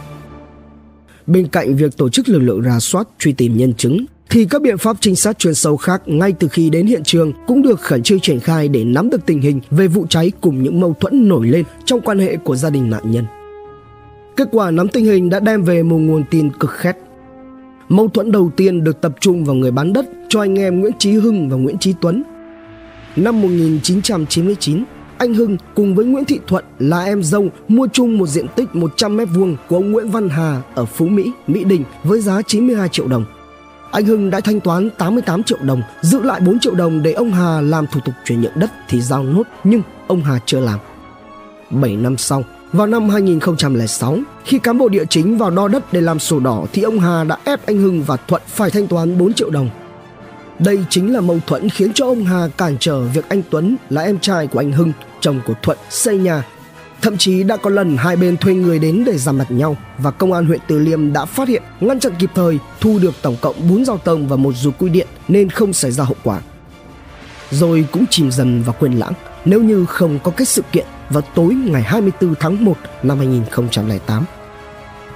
Bên 1.27 1.49
cạnh 1.49 1.77
việc 1.77 1.97
tổ 1.97 2.09
chức 2.09 2.29
lực 2.29 2.39
lượng 2.39 2.63
rà 2.63 2.81
soát 2.81 3.09
truy 3.19 3.33
tìm 3.33 3.57
nhân 3.57 3.75
chứng 3.75 4.05
thì 4.31 4.45
các 4.45 4.63
biện 4.63 4.79
pháp 4.79 4.97
trinh 5.01 5.17
sát 5.17 5.39
chuyên 5.39 5.55
sâu 5.55 5.77
khác 5.77 6.03
ngay 6.07 6.33
từ 6.33 6.49
khi 6.49 6.71
đến 6.71 6.87
hiện 6.87 7.03
trường 7.05 7.33
cũng 7.47 7.63
được 7.63 7.81
khẩn 7.81 8.03
trương 8.03 8.21
triển 8.21 8.41
khai 8.41 8.69
để 8.69 8.85
nắm 8.85 9.11
được 9.11 9.27
tình 9.27 9.41
hình 9.41 9.61
về 9.71 9.87
vụ 9.87 10.07
cháy 10.09 10.33
cùng 10.41 10.63
những 10.63 10.81
mâu 10.81 10.95
thuẫn 11.01 11.29
nổi 11.29 11.47
lên 11.47 11.65
trong 11.85 12.01
quan 12.01 12.19
hệ 12.19 12.37
của 12.37 12.57
gia 12.57 12.71
đình 12.71 12.91
nạn 12.91 13.11
nhân. 13.11 13.25
Kết 14.37 14.49
quả 14.53 14.71
nắm 14.71 14.89
tình 14.89 15.05
hình 15.05 15.31
đã 15.31 15.41
đem 15.41 15.63
về 15.63 15.83
một 15.83 15.99
nguồn 15.99 16.25
tin 16.31 16.51
cực 16.51 16.71
khét. 16.71 16.97
Mâu 17.93 18.09
thuẫn 18.09 18.33
đầu 18.33 18.51
tiên 18.57 18.85
được 18.85 19.01
tập 19.01 19.13
trung 19.21 19.45
vào 19.45 19.57
người 19.57 19.71
bán 19.71 19.93
đất 19.93 20.07
cho 20.29 20.41
anh 20.41 20.59
em 20.59 20.81
Nguyễn 20.81 20.93
Chí 20.99 21.13
Hưng 21.13 21.49
và 21.49 21.57
Nguyễn 21.57 21.79
Chí 21.79 21.95
Tuấn. 22.01 22.23
Năm 23.17 23.43
1999, 23.43 24.85
anh 25.19 25.35
Hưng 25.35 25.57
cùng 25.75 25.95
với 25.95 26.05
Nguyễn 26.05 26.25
Thị 26.25 26.41
Thuận 26.47 26.65
là 26.79 27.05
em 27.05 27.23
dâu 27.23 27.49
mua 27.69 27.87
chung 27.93 28.19
một 28.19 28.27
diện 28.27 28.47
tích 28.57 28.69
100m2 28.73 29.57
của 29.69 29.77
ông 29.77 29.93
Nguyễn 29.93 30.11
Văn 30.11 30.29
Hà 30.29 30.63
ở 30.75 30.85
Phú 30.85 31.07
Mỹ, 31.07 31.33
Mỹ 31.47 31.65
Đình 31.65 31.85
với 32.05 32.21
giá 32.21 32.43
92 32.43 32.89
triệu 32.89 33.09
đồng. 33.09 33.25
Anh 33.91 34.05
Hưng 34.05 34.31
đã 34.31 34.41
thanh 34.41 34.61
toán 34.61 34.91
88 34.99 35.43
triệu 35.43 35.59
đồng, 35.63 35.83
giữ 36.01 36.23
lại 36.23 36.41
4 36.41 36.59
triệu 36.59 36.75
đồng 36.75 37.03
để 37.03 37.13
ông 37.13 37.31
Hà 37.31 37.61
làm 37.61 37.87
thủ 37.93 38.01
tục 38.05 38.15
chuyển 38.25 38.41
nhượng 38.41 38.53
đất 38.59 38.71
thì 38.89 39.01
giao 39.01 39.23
nốt 39.23 39.43
nhưng 39.65 39.83
ông 40.07 40.21
Hà 40.21 40.39
chưa 40.47 40.61
làm. 40.61 40.79
7 41.71 41.97
năm 41.97 42.17
sau, 42.17 42.45
vào 42.73 42.87
năm 42.87 43.09
2006, 43.09 44.19
khi 44.45 44.59
cán 44.59 44.79
bộ 44.79 44.89
địa 44.89 45.05
chính 45.05 45.39
vào 45.39 45.51
đo 45.51 45.69
đất 45.69 45.93
để 45.93 46.01
làm 46.01 46.19
sổ 46.19 46.41
đỏ 46.41 46.65
thì 46.73 46.83
ông 46.83 47.01
Hà 47.01 47.25
đã 47.25 47.39
ép 47.45 47.67
anh 47.67 47.77
Hưng 47.77 48.03
và 48.03 48.17
Thuận 48.17 48.43
phải 48.47 48.71
thanh 48.71 48.87
toán 48.87 49.19
4 49.19 49.33
triệu 49.33 49.51
đồng. 49.51 49.71
Đây 50.59 50.85
chính 50.91 51.13
là 51.13 51.21
mâu 51.21 51.39
thuẫn 51.47 51.69
khiến 51.69 51.93
cho 51.93 52.07
ông 52.07 52.25
Hà 52.25 52.49
cản 52.57 52.77
trở 52.81 53.01
việc 53.01 53.29
anh 53.29 53.43
Tuấn 53.51 53.77
là 53.91 54.03
em 54.03 54.19
trai 54.19 54.47
của 54.47 54.59
anh 54.59 54.73
Hưng, 54.73 54.93
chồng 55.21 55.41
của 55.47 55.55
Thuận 55.63 55.79
xây 55.91 56.19
nhà. 56.19 56.45
Thậm 57.03 57.17
chí 57.17 57.43
đã 57.43 57.57
có 57.57 57.71
lần 57.71 57.97
hai 57.97 58.17
bên 58.17 58.37
thuê 58.37 58.55
người 58.55 58.79
đến 58.79 59.05
để 59.07 59.19
giảm 59.19 59.39
mặt 59.39 59.51
nhau 59.51 59.77
và 59.99 60.11
công 60.11 60.33
an 60.33 60.47
huyện 60.47 60.61
Từ 60.67 60.79
Liêm 60.79 61.13
đã 61.13 61.25
phát 61.25 61.49
hiện, 61.49 61.63
ngăn 61.81 62.01
chặn 62.01 62.13
kịp 62.19 62.31
thời, 62.35 62.59
thu 62.81 62.99
được 62.99 63.15
tổng 63.23 63.37
cộng 63.41 63.69
4 63.69 63.85
dao 63.85 63.99
tông 63.99 64.29
và 64.29 64.37
một 64.37 64.53
dù 64.57 64.71
cui 64.71 64.91
điện 64.91 65.07
nên 65.29 65.51
không 65.51 65.73
xảy 65.73 65.91
ra 65.91 66.05
hậu 66.05 66.17
quả. 66.25 66.41
Rồi 67.51 67.87
cũng 67.93 68.05
chìm 68.11 68.31
dần 68.31 68.63
vào 68.63 68.75
quên 68.81 68.93
lãng 68.93 69.13
nếu 69.45 69.63
như 69.63 69.87
không 69.87 70.19
có 70.23 70.31
cái 70.31 70.47
sự 70.47 70.63
kiện 70.73 70.87
vào 71.11 71.23
tối 71.35 71.55
ngày 71.55 71.83
24 71.83 72.35
tháng 72.41 72.65
1 72.65 72.77
năm 73.03 73.19
2008. 73.19 74.25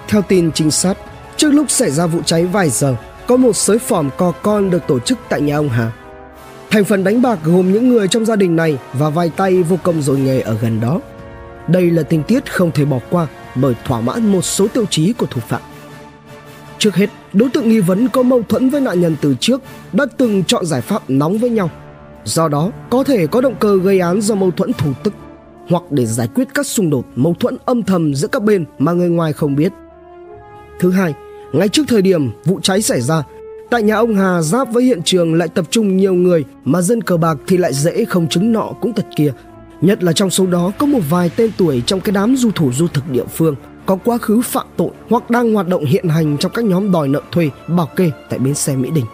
Theo 0.09 0.23
tin 0.23 0.53
trinh 0.53 0.71
sát, 0.71 0.97
trước 1.37 1.51
lúc 1.51 1.71
xảy 1.71 1.91
ra 1.91 2.07
vụ 2.07 2.23
cháy 2.23 2.45
vài 2.47 2.71
giờ, 2.71 2.97
có 3.27 3.37
một 3.37 3.57
sới 3.57 3.79
phỏm 3.79 4.11
cò 4.17 4.33
con 4.43 4.71
được 4.71 4.87
tổ 4.87 4.99
chức 4.99 5.19
tại 5.29 5.41
nhà 5.41 5.57
ông 5.57 5.69
Hà. 5.69 5.93
Thành 6.71 6.85
phần 6.85 7.05
đánh 7.05 7.23
bạc 7.23 7.39
gồm 7.45 7.73
những 7.73 7.89
người 7.89 8.09
trong 8.09 8.25
gia 8.25 8.37
đình 8.37 8.57
này 8.57 8.79
và 8.93 9.11
vài 9.11 9.31
tay 9.37 9.63
vô 9.63 9.77
công 9.83 10.03
rồi 10.03 10.19
nghề 10.19 10.41
ở 10.41 10.55
gần 10.55 10.81
đó. 10.81 11.01
Đây 11.69 11.91
là 11.91 12.03
tình 12.03 12.23
tiết 12.23 12.53
không 12.53 12.71
thể 12.71 12.85
bỏ 12.85 12.99
qua 13.11 13.27
bởi 13.55 13.75
thỏa 13.85 14.01
mãn 14.01 14.33
một 14.33 14.43
số 14.43 14.69
tiêu 14.69 14.85
chí 14.91 15.13
của 15.13 15.27
thủ 15.27 15.41
phạm. 15.49 15.61
Trước 16.79 16.95
hết, 16.95 17.11
đối 17.33 17.51
tượng 17.51 17.69
nghi 17.69 17.81
vấn 17.81 18.09
có 18.09 18.23
mâu 18.23 18.43
thuẫn 18.49 18.71
với 18.71 18.81
nạn 18.81 19.01
nhân 19.01 19.17
từ 19.21 19.35
trước 19.41 19.63
đã 19.93 20.07
từng 20.17 20.45
chọn 20.45 20.67
giải 20.67 20.81
pháp 20.81 21.03
nóng 21.09 21.39
với 21.39 21.51
nhau. 21.51 21.71
Do 22.25 22.49
đó, 22.49 22.71
có 22.91 23.05
thể 23.05 23.27
có 23.27 23.41
động 23.41 23.55
cơ 23.61 23.79
gây 23.79 24.01
án 24.01 24.21
do 24.21 24.35
mâu 24.35 24.51
thuẫn 24.51 24.73
thủ 24.73 24.93
tức 25.03 25.15
hoặc 25.69 25.83
để 25.91 26.07
giải 26.07 26.29
quyết 26.35 26.49
các 26.55 26.67
xung 26.67 26.91
đột 26.91 27.05
mâu 27.17 27.35
thuẫn 27.35 27.57
âm 27.65 27.83
thầm 27.83 28.15
giữa 28.15 28.29
các 28.29 28.43
bên 28.43 28.65
mà 28.79 28.93
người 28.93 29.09
ngoài 29.09 29.33
không 29.33 29.57
biết. 29.57 29.73
Thứ 30.81 30.91
hai, 30.91 31.15
ngay 31.53 31.69
trước 31.69 31.83
thời 31.89 32.03
điểm 32.03 32.31
vụ 32.45 32.61
cháy 32.63 32.83
xảy 32.83 33.01
ra, 33.01 33.23
tại 33.71 33.83
nhà 33.83 33.97
ông 33.97 34.15
Hà 34.15 34.43
giáp 34.43 34.73
với 34.73 34.85
hiện 34.85 35.03
trường 35.05 35.35
lại 35.35 35.49
tập 35.49 35.65
trung 35.71 35.97
nhiều 35.97 36.15
người 36.15 36.45
mà 36.65 36.83
dân 36.83 37.03
cờ 37.03 37.17
bạc 37.17 37.37
thì 37.47 37.57
lại 37.57 37.73
dễ 37.73 38.05
không 38.05 38.29
chứng 38.29 38.53
nọ 38.53 38.73
cũng 38.81 38.93
thật 38.93 39.07
kia. 39.17 39.33
Nhất 39.81 40.03
là 40.03 40.13
trong 40.13 40.31
số 40.31 40.47
đó 40.47 40.73
có 40.79 40.87
một 40.87 41.01
vài 41.11 41.31
tên 41.37 41.51
tuổi 41.59 41.83
trong 41.87 42.01
cái 42.01 42.13
đám 42.13 42.37
du 42.37 42.51
thủ 42.51 42.73
du 42.73 42.87
thực 42.87 43.11
địa 43.11 43.25
phương 43.35 43.55
có 43.87 43.97
quá 44.05 44.19
khứ 44.19 44.41
phạm 44.41 44.67
tội 44.77 44.91
hoặc 45.09 45.31
đang 45.31 45.55
hoạt 45.55 45.69
động 45.69 45.85
hiện 45.85 46.09
hành 46.09 46.37
trong 46.39 46.53
các 46.53 46.65
nhóm 46.65 46.93
đòi 46.93 47.09
nợ 47.09 47.21
thuê, 47.33 47.51
bảo 47.69 47.89
kê 47.97 48.11
tại 48.31 48.39
bến 48.39 48.55
xe 48.55 48.77
Mỹ 48.77 48.91
Đình. 48.95 49.05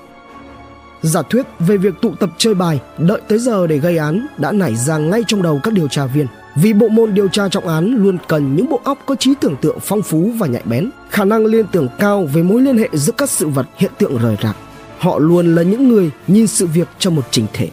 Giả 1.03 1.23
thuyết 1.23 1.47
về 1.59 1.77
việc 1.77 1.95
tụ 2.03 2.15
tập 2.21 2.31
chơi 2.39 2.55
bài 2.55 2.81
đợi 2.99 3.21
tới 3.29 3.39
giờ 3.39 3.67
để 3.67 3.79
gây 3.79 3.97
án 3.97 4.27
đã 4.39 4.53
nảy 4.53 4.77
ra 4.77 4.99
ngay 4.99 5.23
trong 5.27 5.43
đầu 5.43 5.61
các 5.63 5.75
điều 5.75 5.89
tra 5.89 6.07
viên 6.07 6.27
vì 6.55 6.73
bộ 6.73 6.89
môn 6.89 7.15
điều 7.15 7.29
tra 7.29 7.49
trọng 7.49 7.69
án 7.69 7.95
luôn 7.97 8.19
cần 8.29 8.57
những 8.57 8.69
bộ 8.69 8.81
óc 8.85 8.99
có 9.07 9.15
trí 9.15 9.35
tưởng 9.41 9.57
tượng 9.57 9.79
phong 9.81 10.03
phú 10.03 10.31
và 10.39 10.47
nhạy 10.47 10.63
bén, 10.65 10.91
khả 11.11 11.25
năng 11.25 11.47
liên 11.47 11.67
tưởng 11.73 11.89
cao 11.99 12.29
về 12.33 12.43
mối 12.43 12.63
liên 12.63 12.79
hệ 12.79 12.89
giữa 12.93 13.13
các 13.13 13.31
sự 13.31 13.49
vật 13.49 13.67
hiện 13.77 13.91
tượng 13.99 14.19
rời 14.19 14.37
rạc. 14.43 14.57
Họ 14.99 15.19
luôn 15.19 15.55
là 15.55 15.63
những 15.63 15.89
người 15.89 16.11
nhìn 16.27 16.47
sự 16.47 16.67
việc 16.67 16.89
trong 16.99 17.15
một 17.15 17.23
trình 17.31 17.47
thể. 17.53 17.69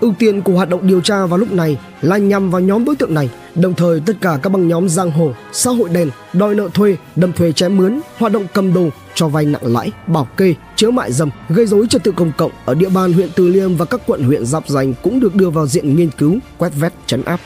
Ưu 0.00 0.14
tiên 0.18 0.42
của 0.42 0.52
hoạt 0.52 0.68
động 0.68 0.86
điều 0.86 1.00
tra 1.00 1.26
vào 1.26 1.38
lúc 1.38 1.52
này 1.52 1.78
là 2.02 2.18
nhằm 2.18 2.50
vào 2.50 2.60
nhóm 2.60 2.84
đối 2.84 2.96
tượng 2.96 3.14
này, 3.14 3.30
đồng 3.54 3.74
thời 3.74 4.00
tất 4.06 4.12
cả 4.20 4.38
các 4.42 4.50
băng 4.50 4.68
nhóm 4.68 4.88
giang 4.88 5.10
hồ, 5.10 5.32
xã 5.52 5.70
hội 5.70 5.88
đen, 5.88 6.10
đòi 6.32 6.54
nợ 6.54 6.68
thuê, 6.74 6.96
đâm 7.16 7.32
thuê 7.32 7.52
chém 7.52 7.76
mướn, 7.76 8.00
hoạt 8.16 8.32
động 8.32 8.46
cầm 8.54 8.74
đồ, 8.74 8.88
cho 9.14 9.28
vay 9.28 9.44
nặng 9.44 9.74
lãi, 9.74 9.92
bảo 10.06 10.28
kê, 10.36 10.54
chứa 10.76 10.90
mại 10.90 11.12
dâm, 11.12 11.30
gây 11.48 11.66
dối 11.66 11.86
trật 11.90 12.04
tự 12.04 12.12
công 12.12 12.32
cộng 12.36 12.52
ở 12.64 12.74
địa 12.74 12.88
bàn 12.88 13.12
huyện 13.12 13.28
Từ 13.36 13.48
Liêm 13.48 13.76
và 13.76 13.84
các 13.84 14.00
quận 14.06 14.22
huyện 14.22 14.46
giáp 14.46 14.68
danh 14.68 14.94
cũng 15.02 15.20
được 15.20 15.34
đưa 15.34 15.50
vào 15.50 15.66
diện 15.66 15.96
nghiên 15.96 16.10
cứu, 16.10 16.38
quét 16.58 16.72
vét, 16.80 16.92
chấn 17.06 17.22
áp. 17.22 17.40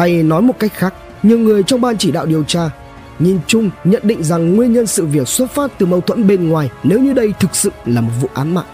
Hay 0.00 0.22
nói 0.22 0.42
một 0.42 0.58
cách 0.58 0.72
khác, 0.74 0.94
nhiều 1.22 1.38
người 1.38 1.62
trong 1.62 1.80
ban 1.80 1.98
chỉ 1.98 2.12
đạo 2.12 2.26
điều 2.26 2.44
tra 2.44 2.70
nhìn 3.18 3.38
chung 3.46 3.70
nhận 3.84 4.02
định 4.04 4.24
rằng 4.24 4.56
nguyên 4.56 4.72
nhân 4.72 4.86
sự 4.86 5.06
việc 5.06 5.28
xuất 5.28 5.50
phát 5.50 5.70
từ 5.78 5.86
mâu 5.86 6.00
thuẫn 6.00 6.26
bên 6.26 6.48
ngoài 6.48 6.70
nếu 6.82 7.00
như 7.00 7.12
đây 7.12 7.34
thực 7.40 7.56
sự 7.56 7.70
là 7.84 8.00
một 8.00 8.10
vụ 8.20 8.28
án 8.34 8.54
mạng. 8.54 8.64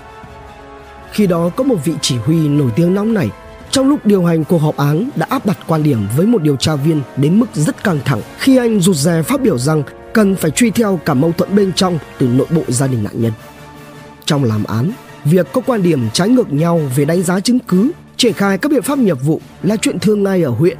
Khi 1.12 1.26
đó 1.26 1.50
có 1.56 1.64
một 1.64 1.76
vị 1.84 1.92
chỉ 2.00 2.16
huy 2.16 2.48
nổi 2.48 2.70
tiếng 2.76 2.94
nóng 2.94 3.14
này 3.14 3.28
trong 3.70 3.88
lúc 3.88 4.06
điều 4.06 4.24
hành 4.24 4.44
cuộc 4.44 4.58
họp 4.58 4.76
án 4.76 5.08
đã 5.16 5.26
áp 5.30 5.46
đặt 5.46 5.58
quan 5.66 5.82
điểm 5.82 5.98
với 6.16 6.26
một 6.26 6.42
điều 6.42 6.56
tra 6.56 6.74
viên 6.74 7.00
đến 7.16 7.40
mức 7.40 7.46
rất 7.54 7.84
căng 7.84 8.00
thẳng 8.04 8.20
khi 8.38 8.56
anh 8.56 8.80
rụt 8.80 8.96
rè 8.96 9.22
phát 9.22 9.40
biểu 9.40 9.58
rằng 9.58 9.82
cần 10.12 10.36
phải 10.36 10.50
truy 10.50 10.70
theo 10.70 11.00
cả 11.04 11.14
mâu 11.14 11.32
thuẫn 11.32 11.56
bên 11.56 11.72
trong 11.72 11.98
từ 12.18 12.26
nội 12.26 12.46
bộ 12.50 12.62
gia 12.68 12.86
đình 12.86 13.04
nạn 13.04 13.22
nhân. 13.22 13.32
Trong 14.24 14.44
làm 14.44 14.64
án, 14.64 14.92
việc 15.24 15.46
có 15.52 15.60
quan 15.66 15.82
điểm 15.82 16.08
trái 16.12 16.28
ngược 16.28 16.52
nhau 16.52 16.80
về 16.96 17.04
đánh 17.04 17.22
giá 17.22 17.40
chứng 17.40 17.58
cứ, 17.58 17.90
triển 18.16 18.32
khai 18.32 18.58
các 18.58 18.72
biện 18.72 18.82
pháp 18.82 18.98
nghiệp 18.98 19.18
vụ 19.22 19.40
là 19.62 19.76
chuyện 19.76 19.98
thường 19.98 20.22
ngay 20.22 20.42
ở 20.42 20.50
huyện 20.50 20.78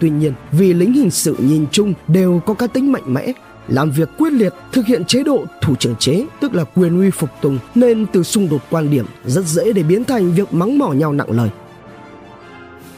Tuy 0.00 0.10
nhiên, 0.10 0.32
vì 0.52 0.72
lính 0.72 0.92
hình 0.92 1.10
sự 1.10 1.36
nhìn 1.38 1.66
chung 1.72 1.94
đều 2.08 2.40
có 2.46 2.54
cá 2.54 2.66
tính 2.66 2.92
mạnh 2.92 3.14
mẽ, 3.14 3.32
làm 3.68 3.90
việc 3.90 4.08
quyết 4.18 4.32
liệt, 4.32 4.52
thực 4.72 4.86
hiện 4.86 5.04
chế 5.04 5.22
độ 5.22 5.44
thủ 5.62 5.74
trưởng 5.74 5.96
chế, 5.96 6.26
tức 6.40 6.54
là 6.54 6.64
quyền 6.64 7.00
uy 7.00 7.10
phục 7.10 7.30
tùng, 7.42 7.58
nên 7.74 8.06
từ 8.06 8.22
xung 8.22 8.48
đột 8.48 8.62
quan 8.70 8.90
điểm 8.90 9.06
rất 9.24 9.44
dễ 9.44 9.72
để 9.72 9.82
biến 9.82 10.04
thành 10.04 10.34
việc 10.34 10.54
mắng 10.54 10.78
mỏ 10.78 10.92
nhau 10.92 11.12
nặng 11.12 11.30
lời. 11.30 11.48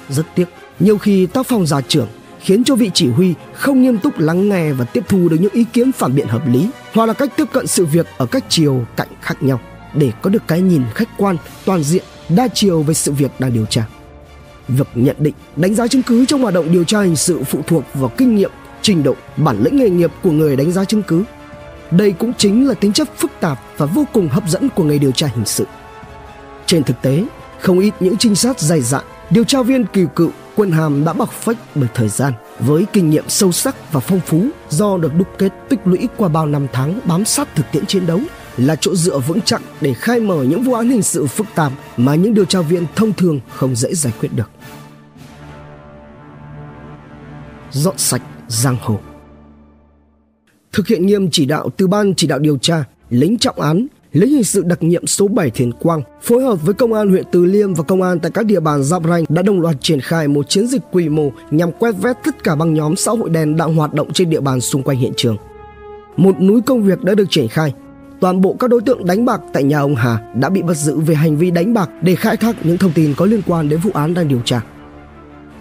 Rất 0.08 0.26
tiếc, 0.34 0.48
nhiều 0.80 0.98
khi 0.98 1.26
tác 1.26 1.46
phong 1.46 1.66
giả 1.66 1.80
trưởng 1.80 2.08
khiến 2.40 2.64
cho 2.64 2.74
vị 2.74 2.90
chỉ 2.94 3.08
huy 3.08 3.34
không 3.52 3.82
nghiêm 3.82 3.98
túc 3.98 4.18
lắng 4.18 4.48
nghe 4.48 4.72
và 4.72 4.84
tiếp 4.84 5.04
thu 5.08 5.28
được 5.28 5.36
những 5.40 5.52
ý 5.52 5.64
kiến 5.72 5.92
phản 5.92 6.14
biện 6.14 6.26
hợp 6.26 6.48
lý 6.48 6.70
hoặc 6.92 7.06
là 7.06 7.12
cách 7.12 7.32
tiếp 7.36 7.44
cận 7.52 7.66
sự 7.66 7.84
việc 7.84 8.06
ở 8.16 8.26
các 8.26 8.44
chiều 8.48 8.84
cạnh 8.96 9.08
khác 9.20 9.42
nhau 9.42 9.60
để 9.94 10.12
có 10.22 10.30
được 10.30 10.42
cái 10.46 10.60
nhìn 10.60 10.82
khách 10.94 11.08
quan, 11.16 11.36
toàn 11.64 11.82
diện, 11.82 12.04
đa 12.28 12.48
chiều 12.48 12.82
về 12.82 12.94
sự 12.94 13.12
việc 13.12 13.30
đang 13.38 13.52
điều 13.52 13.66
tra. 13.66 13.86
Việc 14.68 14.88
nhận 14.94 15.16
định, 15.18 15.34
đánh 15.56 15.74
giá 15.74 15.86
chứng 15.86 16.02
cứ 16.02 16.26
trong 16.26 16.42
hoạt 16.42 16.54
động 16.54 16.72
điều 16.72 16.84
tra 16.84 17.00
hình 17.00 17.16
sự 17.16 17.42
phụ 17.44 17.60
thuộc 17.66 17.84
vào 17.94 18.10
kinh 18.16 18.36
nghiệm, 18.36 18.50
trình 18.82 19.02
độ, 19.02 19.14
bản 19.36 19.62
lĩnh 19.62 19.76
nghề 19.76 19.90
nghiệp 19.90 20.10
của 20.22 20.30
người 20.30 20.56
đánh 20.56 20.72
giá 20.72 20.84
chứng 20.84 21.02
cứ. 21.02 21.24
Đây 21.90 22.12
cũng 22.12 22.32
chính 22.38 22.68
là 22.68 22.74
tính 22.74 22.92
chất 22.92 23.08
phức 23.16 23.30
tạp 23.40 23.58
và 23.76 23.86
vô 23.86 24.06
cùng 24.12 24.28
hấp 24.28 24.48
dẫn 24.48 24.68
của 24.68 24.84
nghề 24.84 24.98
điều 24.98 25.12
tra 25.12 25.26
hình 25.34 25.44
sự. 25.44 25.66
Trên 26.66 26.82
thực 26.82 27.02
tế, 27.02 27.24
không 27.60 27.78
ít 27.78 27.94
những 28.00 28.16
trinh 28.16 28.34
sát 28.34 28.60
dày 28.60 28.80
dạn, 28.80 29.04
điều 29.30 29.44
tra 29.44 29.62
viên 29.62 29.84
kỳ 29.84 30.04
cựu, 30.16 30.30
quân 30.56 30.70
hàm 30.70 31.04
đã 31.04 31.12
bọc 31.12 31.32
phách 31.32 31.56
bởi 31.74 31.88
thời 31.94 32.08
gian 32.08 32.32
với 32.60 32.86
kinh 32.92 33.10
nghiệm 33.10 33.24
sâu 33.28 33.52
sắc 33.52 33.92
và 33.92 34.00
phong 34.00 34.20
phú 34.20 34.46
do 34.68 34.96
được 34.96 35.14
đúc 35.18 35.28
kết 35.38 35.52
tích 35.68 35.80
lũy 35.84 36.08
qua 36.16 36.28
bao 36.28 36.46
năm 36.46 36.66
tháng 36.72 37.00
bám 37.04 37.24
sát 37.24 37.48
thực 37.54 37.66
tiễn 37.72 37.86
chiến 37.86 38.06
đấu 38.06 38.20
là 38.56 38.76
chỗ 38.76 38.94
dựa 38.94 39.18
vững 39.18 39.40
chắc 39.44 39.62
để 39.80 39.94
khai 39.94 40.20
mở 40.20 40.42
những 40.42 40.62
vụ 40.62 40.72
án 40.74 40.90
hình 40.90 41.02
sự 41.02 41.26
phức 41.26 41.46
tạp 41.54 41.72
mà 41.96 42.14
những 42.14 42.34
điều 42.34 42.44
tra 42.44 42.60
viên 42.60 42.86
thông 42.96 43.12
thường 43.12 43.40
không 43.54 43.76
dễ 43.76 43.94
giải 43.94 44.12
quyết 44.20 44.28
được. 44.34 44.50
Dọn 47.70 47.98
sạch 47.98 48.22
giang 48.48 48.76
hồ 48.80 49.00
Thực 50.72 50.86
hiện 50.86 51.06
nghiêm 51.06 51.30
chỉ 51.30 51.46
đạo 51.46 51.70
từ 51.76 51.86
ban 51.86 52.14
chỉ 52.14 52.26
đạo 52.26 52.38
điều 52.38 52.58
tra, 52.58 52.84
lính 53.10 53.38
trọng 53.38 53.60
án, 53.60 53.86
lính 54.12 54.30
hình 54.30 54.44
sự 54.44 54.62
đặc 54.62 54.82
nhiệm 54.82 55.06
số 55.06 55.28
7 55.28 55.50
Thiền 55.50 55.72
Quang 55.72 56.02
phối 56.22 56.42
hợp 56.42 56.66
với 56.66 56.74
công 56.74 56.92
an 56.92 57.10
huyện 57.10 57.24
Từ 57.32 57.44
Liêm 57.44 57.74
và 57.74 57.84
công 57.84 58.02
an 58.02 58.20
tại 58.20 58.30
các 58.30 58.46
địa 58.46 58.60
bàn 58.60 58.82
giáp 58.82 59.02
ranh 59.04 59.24
đã 59.28 59.42
đồng 59.42 59.60
loạt 59.60 59.76
triển 59.80 60.00
khai 60.00 60.28
một 60.28 60.48
chiến 60.48 60.66
dịch 60.66 60.82
quy 60.92 61.08
mô 61.08 61.30
nhằm 61.50 61.72
quét 61.72 61.92
vét 61.92 62.16
tất 62.24 62.44
cả 62.44 62.56
băng 62.56 62.74
nhóm 62.74 62.96
xã 62.96 63.12
hội 63.12 63.30
đen 63.30 63.56
đang 63.56 63.74
hoạt 63.74 63.94
động 63.94 64.12
trên 64.12 64.30
địa 64.30 64.40
bàn 64.40 64.60
xung 64.60 64.82
quanh 64.82 64.98
hiện 64.98 65.12
trường. 65.16 65.36
Một 66.16 66.40
núi 66.40 66.60
công 66.60 66.82
việc 66.82 67.04
đã 67.04 67.14
được 67.14 67.26
triển 67.30 67.48
khai 67.48 67.74
toàn 68.20 68.40
bộ 68.40 68.56
các 68.60 68.70
đối 68.70 68.80
tượng 68.80 69.06
đánh 69.06 69.24
bạc 69.24 69.40
tại 69.52 69.62
nhà 69.62 69.78
ông 69.78 69.94
Hà 69.94 70.18
đã 70.34 70.48
bị 70.48 70.62
bắt 70.62 70.74
giữ 70.74 71.00
về 71.00 71.14
hành 71.14 71.36
vi 71.36 71.50
đánh 71.50 71.74
bạc 71.74 71.90
để 72.02 72.14
khai 72.14 72.36
thác 72.36 72.66
những 72.66 72.78
thông 72.78 72.92
tin 72.92 73.14
có 73.16 73.26
liên 73.26 73.42
quan 73.46 73.68
đến 73.68 73.80
vụ 73.80 73.90
án 73.94 74.14
đang 74.14 74.28
điều 74.28 74.40
tra. 74.44 74.60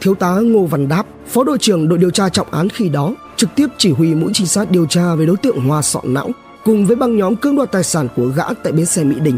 Thiếu 0.01 0.15
tá 0.15 0.35
Ngô 0.41 0.65
Văn 0.65 0.87
Đáp, 0.87 1.03
phó 1.27 1.43
đội 1.43 1.57
trưởng 1.57 1.89
đội 1.89 1.99
điều 1.99 2.09
tra 2.09 2.29
trọng 2.29 2.51
án 2.51 2.69
khi 2.69 2.89
đó, 2.89 3.15
trực 3.35 3.49
tiếp 3.55 3.67
chỉ 3.77 3.91
huy 3.91 4.15
mũi 4.15 4.31
trinh 4.33 4.47
sát 4.47 4.71
điều 4.71 4.85
tra 4.85 5.15
về 5.15 5.25
đối 5.25 5.37
tượng 5.37 5.59
Hoa 5.59 5.81
Sọ 5.81 6.01
Não 6.03 6.29
cùng 6.63 6.85
với 6.85 6.95
băng 6.95 7.17
nhóm 7.17 7.35
cưỡng 7.35 7.55
đoạt 7.55 7.71
tài 7.71 7.83
sản 7.83 8.07
của 8.15 8.25
gã 8.25 8.53
tại 8.63 8.73
bến 8.73 8.85
xe 8.85 9.03
Mỹ 9.03 9.15
Đình. 9.19 9.37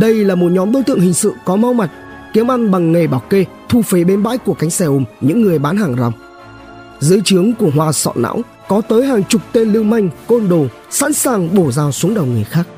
Đây 0.00 0.14
là 0.14 0.34
một 0.34 0.48
nhóm 0.48 0.72
đối 0.72 0.82
tượng 0.82 1.00
hình 1.00 1.14
sự 1.14 1.32
có 1.44 1.56
máu 1.56 1.72
mặt, 1.72 1.90
kiếm 2.32 2.50
ăn 2.50 2.70
bằng 2.70 2.92
nghề 2.92 3.06
bảo 3.06 3.22
kê, 3.30 3.44
thu 3.68 3.82
phí 3.82 4.04
bến 4.04 4.22
bãi 4.22 4.38
của 4.38 4.54
cánh 4.54 4.70
xe 4.70 4.86
ôm, 4.86 5.04
những 5.20 5.42
người 5.42 5.58
bán 5.58 5.76
hàng 5.76 5.96
rong. 5.98 6.12
Dưới 7.00 7.20
trướng 7.24 7.52
của 7.52 7.70
Hoa 7.74 7.92
Sọ 7.92 8.12
Não 8.14 8.40
có 8.68 8.80
tới 8.80 9.06
hàng 9.06 9.24
chục 9.24 9.42
tên 9.52 9.72
lưu 9.72 9.82
manh, 9.82 10.08
côn 10.26 10.48
đồ 10.48 10.66
sẵn 10.90 11.12
sàng 11.12 11.54
bổ 11.54 11.72
dao 11.72 11.92
xuống 11.92 12.14
đầu 12.14 12.26
người 12.26 12.44
khác. 12.44 12.68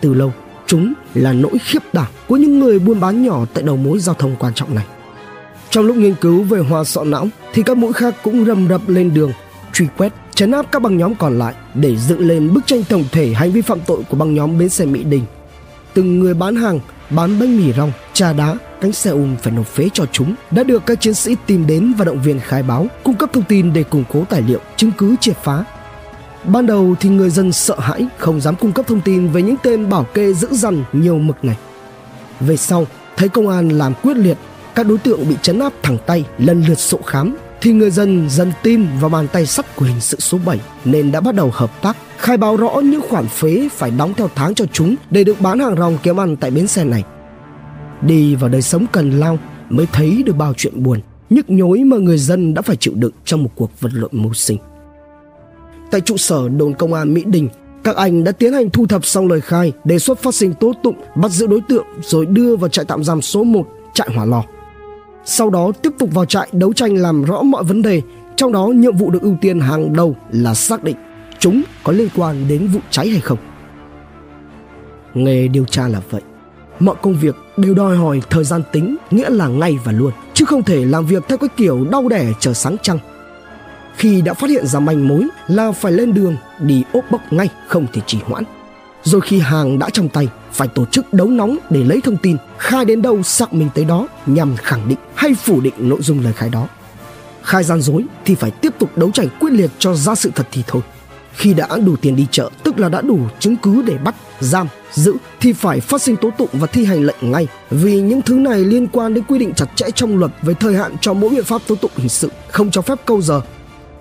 Từ 0.00 0.14
lâu, 0.14 0.32
chúng 0.66 0.92
là 1.14 1.32
nỗi 1.32 1.58
khiếp 1.58 1.82
đảm 1.92 2.06
của 2.28 2.36
những 2.36 2.60
người 2.60 2.78
buôn 2.78 3.00
bán 3.00 3.22
nhỏ 3.22 3.44
tại 3.54 3.62
đầu 3.62 3.76
mối 3.76 3.98
giao 3.98 4.14
thông 4.14 4.36
quan 4.38 4.54
trọng 4.54 4.74
này. 4.74 4.86
Trong 5.70 5.86
lúc 5.86 5.96
nghiên 5.96 6.14
cứu 6.14 6.42
về 6.42 6.60
hoa 6.60 6.84
sọ 6.84 7.04
não 7.04 7.28
thì 7.52 7.62
các 7.62 7.76
mũi 7.76 7.92
khác 7.92 8.14
cũng 8.22 8.44
rầm 8.44 8.68
rập 8.68 8.88
lên 8.88 9.14
đường 9.14 9.32
truy 9.72 9.86
quét 9.96 10.12
chấn 10.34 10.50
áp 10.50 10.66
các 10.72 10.82
băng 10.82 10.96
nhóm 10.96 11.14
còn 11.14 11.38
lại 11.38 11.54
để 11.74 11.96
dựng 11.96 12.20
lên 12.20 12.54
bức 12.54 12.66
tranh 12.66 12.84
tổng 12.88 13.04
thể 13.12 13.32
hành 13.32 13.52
vi 13.52 13.60
phạm 13.60 13.80
tội 13.86 14.02
của 14.08 14.16
băng 14.16 14.34
nhóm 14.34 14.58
bến 14.58 14.68
xe 14.68 14.84
Mỹ 14.84 15.04
Đình. 15.04 15.24
Từng 15.94 16.18
người 16.18 16.34
bán 16.34 16.56
hàng, 16.56 16.80
bán 17.10 17.40
bánh 17.40 17.56
mì 17.56 17.72
rong, 17.72 17.92
trà 18.12 18.32
đá, 18.32 18.56
cánh 18.80 18.92
xe 18.92 19.10
ôm 19.10 19.36
phải 19.42 19.52
nộp 19.52 19.66
phế 19.66 19.88
cho 19.92 20.06
chúng 20.12 20.34
đã 20.50 20.62
được 20.62 20.86
các 20.86 21.00
chiến 21.00 21.14
sĩ 21.14 21.36
tìm 21.46 21.66
đến 21.66 21.92
và 21.98 22.04
động 22.04 22.22
viên 22.22 22.40
khai 22.40 22.62
báo, 22.62 22.86
cung 23.04 23.14
cấp 23.14 23.30
thông 23.32 23.44
tin 23.44 23.72
để 23.72 23.82
củng 23.82 24.04
cố 24.12 24.24
tài 24.24 24.42
liệu, 24.42 24.60
chứng 24.76 24.90
cứ 24.98 25.16
triệt 25.20 25.36
phá. 25.42 25.64
Ban 26.44 26.66
đầu 26.66 26.94
thì 27.00 27.08
người 27.08 27.30
dân 27.30 27.52
sợ 27.52 27.76
hãi 27.78 28.06
không 28.18 28.40
dám 28.40 28.56
cung 28.56 28.72
cấp 28.72 28.86
thông 28.86 29.00
tin 29.00 29.28
về 29.28 29.42
những 29.42 29.56
tên 29.62 29.88
bảo 29.88 30.04
kê 30.14 30.32
dữ 30.32 30.48
dằn 30.50 30.84
nhiều 30.92 31.18
mực 31.18 31.44
này. 31.44 31.56
Về 32.40 32.56
sau, 32.56 32.86
thấy 33.16 33.28
công 33.28 33.48
an 33.48 33.68
làm 33.68 33.94
quyết 34.02 34.16
liệt 34.16 34.36
các 34.74 34.86
đối 34.86 34.98
tượng 34.98 35.28
bị 35.28 35.36
chấn 35.42 35.58
áp 35.58 35.72
thẳng 35.82 35.98
tay 36.06 36.24
lần 36.38 36.64
lượt 36.68 36.78
sổ 36.78 36.98
khám 37.06 37.36
thì 37.60 37.72
người 37.72 37.90
dân 37.90 38.30
dần 38.30 38.52
tin 38.62 38.86
vào 39.00 39.10
bàn 39.10 39.28
tay 39.32 39.46
sắt 39.46 39.76
của 39.76 39.84
hình 39.84 40.00
sự 40.00 40.16
số 40.20 40.38
7 40.44 40.60
nên 40.84 41.12
đã 41.12 41.20
bắt 41.20 41.34
đầu 41.34 41.50
hợp 41.54 41.82
tác 41.82 41.96
khai 42.18 42.36
báo 42.36 42.56
rõ 42.56 42.80
những 42.84 43.00
khoản 43.08 43.26
phế 43.26 43.68
phải 43.72 43.90
đóng 43.90 44.14
theo 44.14 44.30
tháng 44.34 44.54
cho 44.54 44.64
chúng 44.72 44.94
để 45.10 45.24
được 45.24 45.40
bán 45.40 45.58
hàng 45.58 45.76
rong 45.76 45.98
kiếm 46.02 46.20
ăn 46.20 46.36
tại 46.36 46.50
bến 46.50 46.66
xe 46.66 46.84
này. 46.84 47.04
Đi 48.02 48.34
vào 48.34 48.50
đời 48.50 48.62
sống 48.62 48.86
cần 48.92 49.10
lao 49.10 49.38
mới 49.68 49.86
thấy 49.92 50.22
được 50.26 50.36
bao 50.36 50.54
chuyện 50.56 50.82
buồn, 50.82 51.00
nhức 51.30 51.50
nhối 51.50 51.84
mà 51.84 51.96
người 51.96 52.18
dân 52.18 52.54
đã 52.54 52.62
phải 52.62 52.76
chịu 52.76 52.94
đựng 52.96 53.12
trong 53.24 53.42
một 53.42 53.50
cuộc 53.54 53.80
vật 53.80 53.90
lộn 53.92 54.10
mưu 54.12 54.32
sinh. 54.32 54.58
Tại 55.90 56.00
trụ 56.00 56.16
sở 56.16 56.48
đồn 56.48 56.74
công 56.74 56.94
an 56.94 57.14
Mỹ 57.14 57.24
Đình, 57.26 57.48
các 57.84 57.96
anh 57.96 58.24
đã 58.24 58.32
tiến 58.32 58.52
hành 58.52 58.70
thu 58.70 58.86
thập 58.86 59.04
xong 59.04 59.28
lời 59.28 59.40
khai, 59.40 59.72
đề 59.84 59.98
xuất 59.98 60.18
phát 60.18 60.34
sinh 60.34 60.54
tố 60.54 60.72
tụng, 60.82 60.96
bắt 61.16 61.30
giữ 61.30 61.46
đối 61.46 61.60
tượng 61.60 61.86
rồi 62.02 62.26
đưa 62.26 62.56
vào 62.56 62.68
trại 62.68 62.84
tạm 62.84 63.04
giam 63.04 63.22
số 63.22 63.44
1, 63.44 63.68
trại 63.94 64.08
Hỏa 64.14 64.24
Lò 64.24 64.44
sau 65.30 65.50
đó 65.50 65.72
tiếp 65.82 65.90
tục 65.98 66.10
vào 66.12 66.24
trại 66.24 66.48
đấu 66.52 66.72
tranh 66.72 66.96
làm 66.96 67.24
rõ 67.24 67.42
mọi 67.42 67.64
vấn 67.64 67.82
đề, 67.82 68.02
trong 68.36 68.52
đó 68.52 68.66
nhiệm 68.66 68.96
vụ 68.96 69.10
được 69.10 69.22
ưu 69.22 69.36
tiên 69.40 69.60
hàng 69.60 69.92
đầu 69.92 70.16
là 70.30 70.54
xác 70.54 70.84
định 70.84 70.96
chúng 71.38 71.62
có 71.84 71.92
liên 71.92 72.08
quan 72.16 72.48
đến 72.48 72.66
vụ 72.66 72.80
cháy 72.90 73.08
hay 73.08 73.20
không. 73.20 73.38
Nghề 75.14 75.48
điều 75.48 75.64
tra 75.64 75.88
là 75.88 76.00
vậy. 76.10 76.22
Mọi 76.80 76.96
công 77.02 77.14
việc 77.14 77.36
đều 77.56 77.74
đòi 77.74 77.96
hỏi 77.96 78.22
thời 78.30 78.44
gian 78.44 78.62
tính, 78.72 78.96
nghĩa 79.10 79.30
là 79.30 79.48
ngay 79.48 79.78
và 79.84 79.92
luôn, 79.92 80.12
chứ 80.34 80.44
không 80.44 80.62
thể 80.62 80.84
làm 80.84 81.06
việc 81.06 81.22
theo 81.28 81.38
cái 81.38 81.48
kiểu 81.56 81.86
đau 81.90 82.08
đẻ 82.08 82.32
chờ 82.40 82.52
sáng 82.52 82.76
trăng. 82.82 82.98
Khi 83.96 84.20
đã 84.20 84.34
phát 84.34 84.50
hiện 84.50 84.66
ra 84.66 84.80
manh 84.80 85.08
mối 85.08 85.26
là 85.48 85.72
phải 85.72 85.92
lên 85.92 86.14
đường 86.14 86.36
đi 86.58 86.82
ốp 86.92 87.04
bốc 87.10 87.20
ngay, 87.30 87.48
không 87.68 87.86
thể 87.92 88.02
trì 88.06 88.18
hoãn. 88.24 88.44
Rồi 89.02 89.20
khi 89.20 89.38
hàng 89.38 89.78
đã 89.78 89.90
trong 89.90 90.08
tay, 90.08 90.28
phải 90.52 90.68
tổ 90.68 90.84
chức 90.84 91.12
đấu 91.12 91.28
nóng 91.28 91.58
để 91.70 91.84
lấy 91.84 92.00
thông 92.00 92.16
tin, 92.16 92.36
khai 92.58 92.84
đến 92.84 93.02
đâu 93.02 93.22
xác 93.22 93.54
minh 93.54 93.68
tới 93.74 93.84
đó 93.84 94.08
nhằm 94.26 94.56
khẳng 94.56 94.88
định 94.88 94.98
hay 95.14 95.34
phủ 95.34 95.60
định 95.60 95.74
nội 95.78 95.98
dung 96.02 96.20
lời 96.24 96.32
khai 96.32 96.48
đó. 96.48 96.68
Khai 97.42 97.64
gian 97.64 97.80
dối 97.80 98.04
thì 98.24 98.34
phải 98.34 98.50
tiếp 98.50 98.74
tục 98.78 98.90
đấu 98.96 99.10
tranh 99.10 99.28
quyết 99.40 99.52
liệt 99.52 99.70
cho 99.78 99.94
ra 99.94 100.14
sự 100.14 100.30
thật 100.34 100.46
thì 100.52 100.62
thôi. 100.66 100.82
Khi 101.38 101.54
đã 101.54 101.68
đủ 101.86 101.96
tiền 101.96 102.16
đi 102.16 102.26
chợ, 102.30 102.50
tức 102.64 102.78
là 102.78 102.88
đã 102.88 103.00
đủ 103.00 103.18
chứng 103.38 103.56
cứ 103.56 103.82
để 103.82 103.98
bắt, 103.98 104.14
giam, 104.40 104.68
giữ 104.92 105.14
thì 105.40 105.52
phải 105.52 105.80
phát 105.80 106.02
sinh 106.02 106.16
tố 106.16 106.30
tụng 106.38 106.48
và 106.52 106.66
thi 106.66 106.84
hành 106.84 107.02
lệnh 107.02 107.30
ngay. 107.30 107.46
Vì 107.70 108.00
những 108.00 108.22
thứ 108.22 108.34
này 108.34 108.60
liên 108.60 108.86
quan 108.86 109.14
đến 109.14 109.24
quy 109.24 109.38
định 109.38 109.54
chặt 109.54 109.66
chẽ 109.74 109.86
trong 109.94 110.18
luật 110.18 110.32
về 110.42 110.54
thời 110.54 110.76
hạn 110.76 110.96
cho 111.00 111.12
mỗi 111.14 111.30
biện 111.30 111.44
pháp 111.44 111.62
tố 111.66 111.74
tụng 111.74 111.90
hình 111.96 112.08
sự, 112.08 112.30
không 112.50 112.70
cho 112.70 112.82
phép 112.82 112.98
câu 113.06 113.20
giờ. 113.20 113.40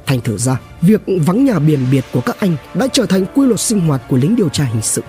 Thành 0.05 0.21
thử 0.21 0.37
ra, 0.37 0.57
việc 0.81 1.01
vắng 1.25 1.45
nhà 1.45 1.59
biển 1.59 1.79
biệt 1.91 2.05
của 2.13 2.21
các 2.21 2.39
anh 2.39 2.55
đã 2.73 2.87
trở 2.87 3.05
thành 3.05 3.25
quy 3.35 3.45
luật 3.47 3.59
sinh 3.59 3.79
hoạt 3.79 4.01
của 4.09 4.17
lính 4.17 4.35
điều 4.35 4.49
tra 4.49 4.63
hình 4.63 4.81
sự. 4.81 5.01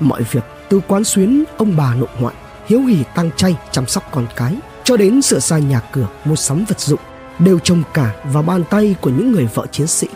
Mọi 0.00 0.22
việc 0.30 0.44
từ 0.68 0.80
quán 0.88 1.04
xuyến 1.04 1.44
ông 1.56 1.76
bà 1.76 1.94
nội 1.94 2.08
ngoại 2.20 2.34
hiếu 2.66 2.80
hỉ 2.80 2.96
tăng 3.14 3.30
chay 3.36 3.56
chăm 3.72 3.86
sóc 3.86 4.04
con 4.12 4.26
cái 4.36 4.56
cho 4.84 4.96
đến 4.96 5.22
sửa 5.22 5.38
sai 5.38 5.62
nhà 5.62 5.80
cửa 5.92 6.08
mua 6.24 6.36
sắm 6.36 6.64
vật 6.64 6.80
dụng 6.80 7.00
đều 7.38 7.58
trông 7.58 7.82
cả 7.94 8.14
vào 8.24 8.42
bàn 8.42 8.64
tay 8.70 8.94
của 9.00 9.10
những 9.10 9.32
người 9.32 9.48
vợ 9.54 9.66
chiến 9.72 9.86
sĩ 9.86 10.06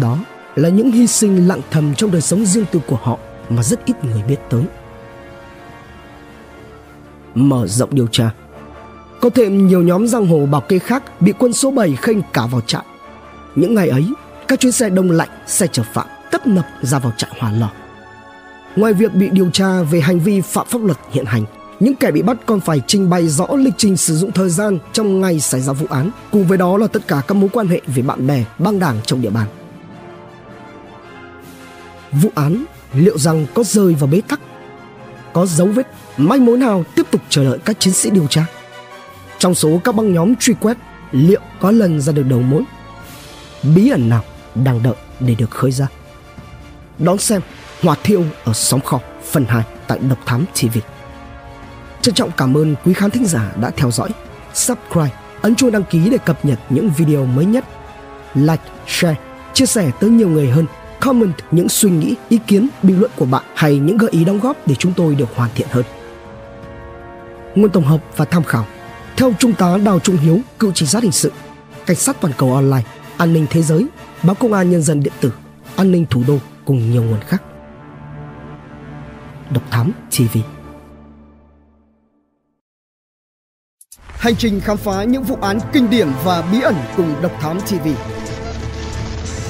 đó 0.00 0.18
là 0.54 0.68
những 0.68 0.90
hy 0.90 1.06
sinh 1.06 1.48
lặng 1.48 1.60
thầm 1.70 1.94
trong 1.94 2.10
đời 2.10 2.20
sống 2.20 2.46
riêng 2.46 2.64
tư 2.72 2.80
của 2.86 2.98
họ 3.02 3.18
mà 3.48 3.62
rất 3.62 3.84
ít 3.84 4.04
người 4.04 4.22
biết 4.28 4.38
tới. 4.50 4.62
Mở 7.34 7.66
rộng 7.66 7.94
điều 7.94 8.06
tra. 8.06 8.30
Có 9.20 9.30
thêm 9.30 9.66
nhiều 9.66 9.82
nhóm 9.82 10.06
giang 10.06 10.26
hồ 10.26 10.46
bảo 10.46 10.60
kê 10.60 10.78
khác 10.78 11.20
bị 11.20 11.32
quân 11.38 11.52
số 11.52 11.70
7 11.70 11.96
khênh 11.96 12.22
cả 12.32 12.46
vào 12.46 12.60
trại. 12.60 12.84
Những 13.54 13.74
ngày 13.74 13.88
ấy 13.88 14.06
các 14.48 14.60
chuyến 14.60 14.72
xe 14.72 14.90
đông 14.90 15.10
lạnh 15.10 15.28
xe 15.46 15.66
chở 15.66 15.82
phạm 15.92 16.06
tấp 16.30 16.46
nập 16.46 16.66
ra 16.82 16.98
vào 16.98 17.12
trại 17.16 17.30
hòa 17.38 17.52
lò. 17.52 17.70
Ngoài 18.76 18.92
việc 18.92 19.14
bị 19.14 19.28
điều 19.32 19.50
tra 19.50 19.82
về 19.82 20.00
hành 20.00 20.20
vi 20.20 20.40
phạm 20.40 20.66
pháp 20.66 20.84
luật 20.84 20.98
hiện 21.10 21.24
hành, 21.24 21.44
những 21.80 21.94
kẻ 21.94 22.10
bị 22.10 22.22
bắt 22.22 22.36
còn 22.46 22.60
phải 22.60 22.80
trình 22.86 23.10
bày 23.10 23.28
rõ 23.28 23.46
lịch 23.56 23.74
trình 23.76 23.96
sử 23.96 24.16
dụng 24.16 24.32
thời 24.32 24.50
gian 24.50 24.78
trong 24.92 25.20
ngày 25.20 25.40
xảy 25.40 25.60
ra 25.60 25.72
vụ 25.72 25.86
án, 25.90 26.10
cùng 26.30 26.44
với 26.44 26.58
đó 26.58 26.76
là 26.76 26.86
tất 26.86 27.08
cả 27.08 27.22
các 27.28 27.34
mối 27.34 27.50
quan 27.52 27.68
hệ 27.68 27.80
về 27.86 28.02
bạn 28.02 28.26
bè, 28.26 28.44
băng 28.58 28.78
đảng 28.78 28.96
trong 29.04 29.20
địa 29.20 29.30
bàn. 29.30 29.46
Vụ 32.12 32.30
án 32.34 32.64
liệu 32.94 33.18
rằng 33.18 33.46
có 33.54 33.64
rơi 33.64 33.94
vào 33.94 34.06
bế 34.06 34.20
tắc? 34.28 34.40
Có 35.32 35.46
dấu 35.46 35.66
vết, 35.66 35.86
manh 36.16 36.46
mối 36.46 36.58
nào 36.58 36.84
tiếp 36.94 37.06
tục 37.10 37.20
chờ 37.28 37.44
đợi 37.44 37.58
các 37.64 37.80
chiến 37.80 37.94
sĩ 37.94 38.10
điều 38.10 38.26
tra? 38.26 38.46
Trong 39.38 39.54
số 39.54 39.80
các 39.84 39.94
băng 39.94 40.14
nhóm 40.14 40.36
truy 40.36 40.54
quét, 40.60 40.76
liệu 41.12 41.40
có 41.60 41.70
lần 41.70 42.00
ra 42.00 42.12
được 42.12 42.26
đầu 42.28 42.42
mối? 42.42 42.62
Bí 43.74 43.90
ẩn 43.90 44.08
nào 44.08 44.24
đang 44.54 44.82
đợi 44.82 44.94
để 45.20 45.34
được 45.34 45.50
khơi 45.50 45.72
ra? 45.72 45.86
Đón 46.98 47.18
xem 47.18 47.40
Hỏa 47.82 47.96
thiêu 48.02 48.24
ở 48.44 48.52
sóng 48.52 48.80
kho 48.80 49.00
phần 49.30 49.44
2 49.48 49.64
tại 49.86 49.98
Độc 49.98 50.18
Thám 50.26 50.44
TV. 50.54 50.78
Trân 52.02 52.14
trọng 52.14 52.30
cảm 52.36 52.56
ơn 52.56 52.74
quý 52.84 52.92
khán 52.92 53.10
thính 53.10 53.26
giả 53.26 53.52
đã 53.60 53.70
theo 53.70 53.90
dõi. 53.90 54.08
Subscribe, 54.54 55.10
ấn 55.42 55.54
chuông 55.54 55.72
đăng 55.72 55.82
ký 55.82 56.10
để 56.10 56.18
cập 56.18 56.44
nhật 56.44 56.58
những 56.70 56.90
video 56.96 57.26
mới 57.26 57.44
nhất. 57.44 57.64
Like, 58.34 58.62
share, 58.86 59.16
chia 59.54 59.66
sẻ 59.66 59.90
tới 60.00 60.10
nhiều 60.10 60.28
người 60.28 60.50
hơn. 60.50 60.66
Comment 61.00 61.34
những 61.50 61.68
suy 61.68 61.90
nghĩ, 61.90 62.14
ý 62.28 62.38
kiến, 62.46 62.68
bình 62.82 63.00
luận 63.00 63.10
của 63.16 63.24
bạn 63.24 63.44
hay 63.54 63.78
những 63.78 63.98
gợi 63.98 64.10
ý 64.10 64.24
đóng 64.24 64.40
góp 64.40 64.56
để 64.66 64.74
chúng 64.74 64.92
tôi 64.96 65.14
được 65.14 65.28
hoàn 65.34 65.50
thiện 65.54 65.68
hơn. 65.70 65.84
Nguồn 67.54 67.70
tổng 67.70 67.84
hợp 67.84 68.00
và 68.16 68.24
tham 68.24 68.44
khảo 68.44 68.66
theo 69.16 69.32
Trung 69.38 69.52
tá 69.52 69.76
Đào 69.84 70.00
Trung 70.00 70.16
Hiếu, 70.16 70.40
cựu 70.58 70.72
trinh 70.72 70.88
sát 70.88 71.02
hình 71.02 71.12
sự, 71.12 71.32
cảnh 71.86 71.96
sát 71.96 72.16
toàn 72.20 72.34
cầu 72.36 72.54
online, 72.54 72.82
an 73.16 73.32
ninh 73.32 73.46
thế 73.50 73.62
giới, 73.62 73.86
báo 74.22 74.34
công 74.34 74.52
an 74.52 74.70
nhân 74.70 74.82
dân 74.82 75.02
điện 75.02 75.12
tử, 75.20 75.32
an 75.76 75.92
ninh 75.92 76.06
thủ 76.10 76.22
đô 76.26 76.38
cùng 76.64 76.90
nhiều 76.90 77.02
nguồn 77.02 77.20
khác. 77.20 77.42
Độc 79.50 79.62
Thám 79.70 79.92
TV. 80.10 80.38
Hành 84.06 84.36
trình 84.36 84.60
khám 84.60 84.76
phá 84.76 85.04
những 85.04 85.22
vụ 85.22 85.36
án 85.40 85.58
kinh 85.72 85.90
điển 85.90 86.08
và 86.24 86.42
bí 86.52 86.60
ẩn 86.60 86.74
cùng 86.96 87.14
Độc 87.22 87.32
Thám 87.40 87.60
TV. 87.60 87.88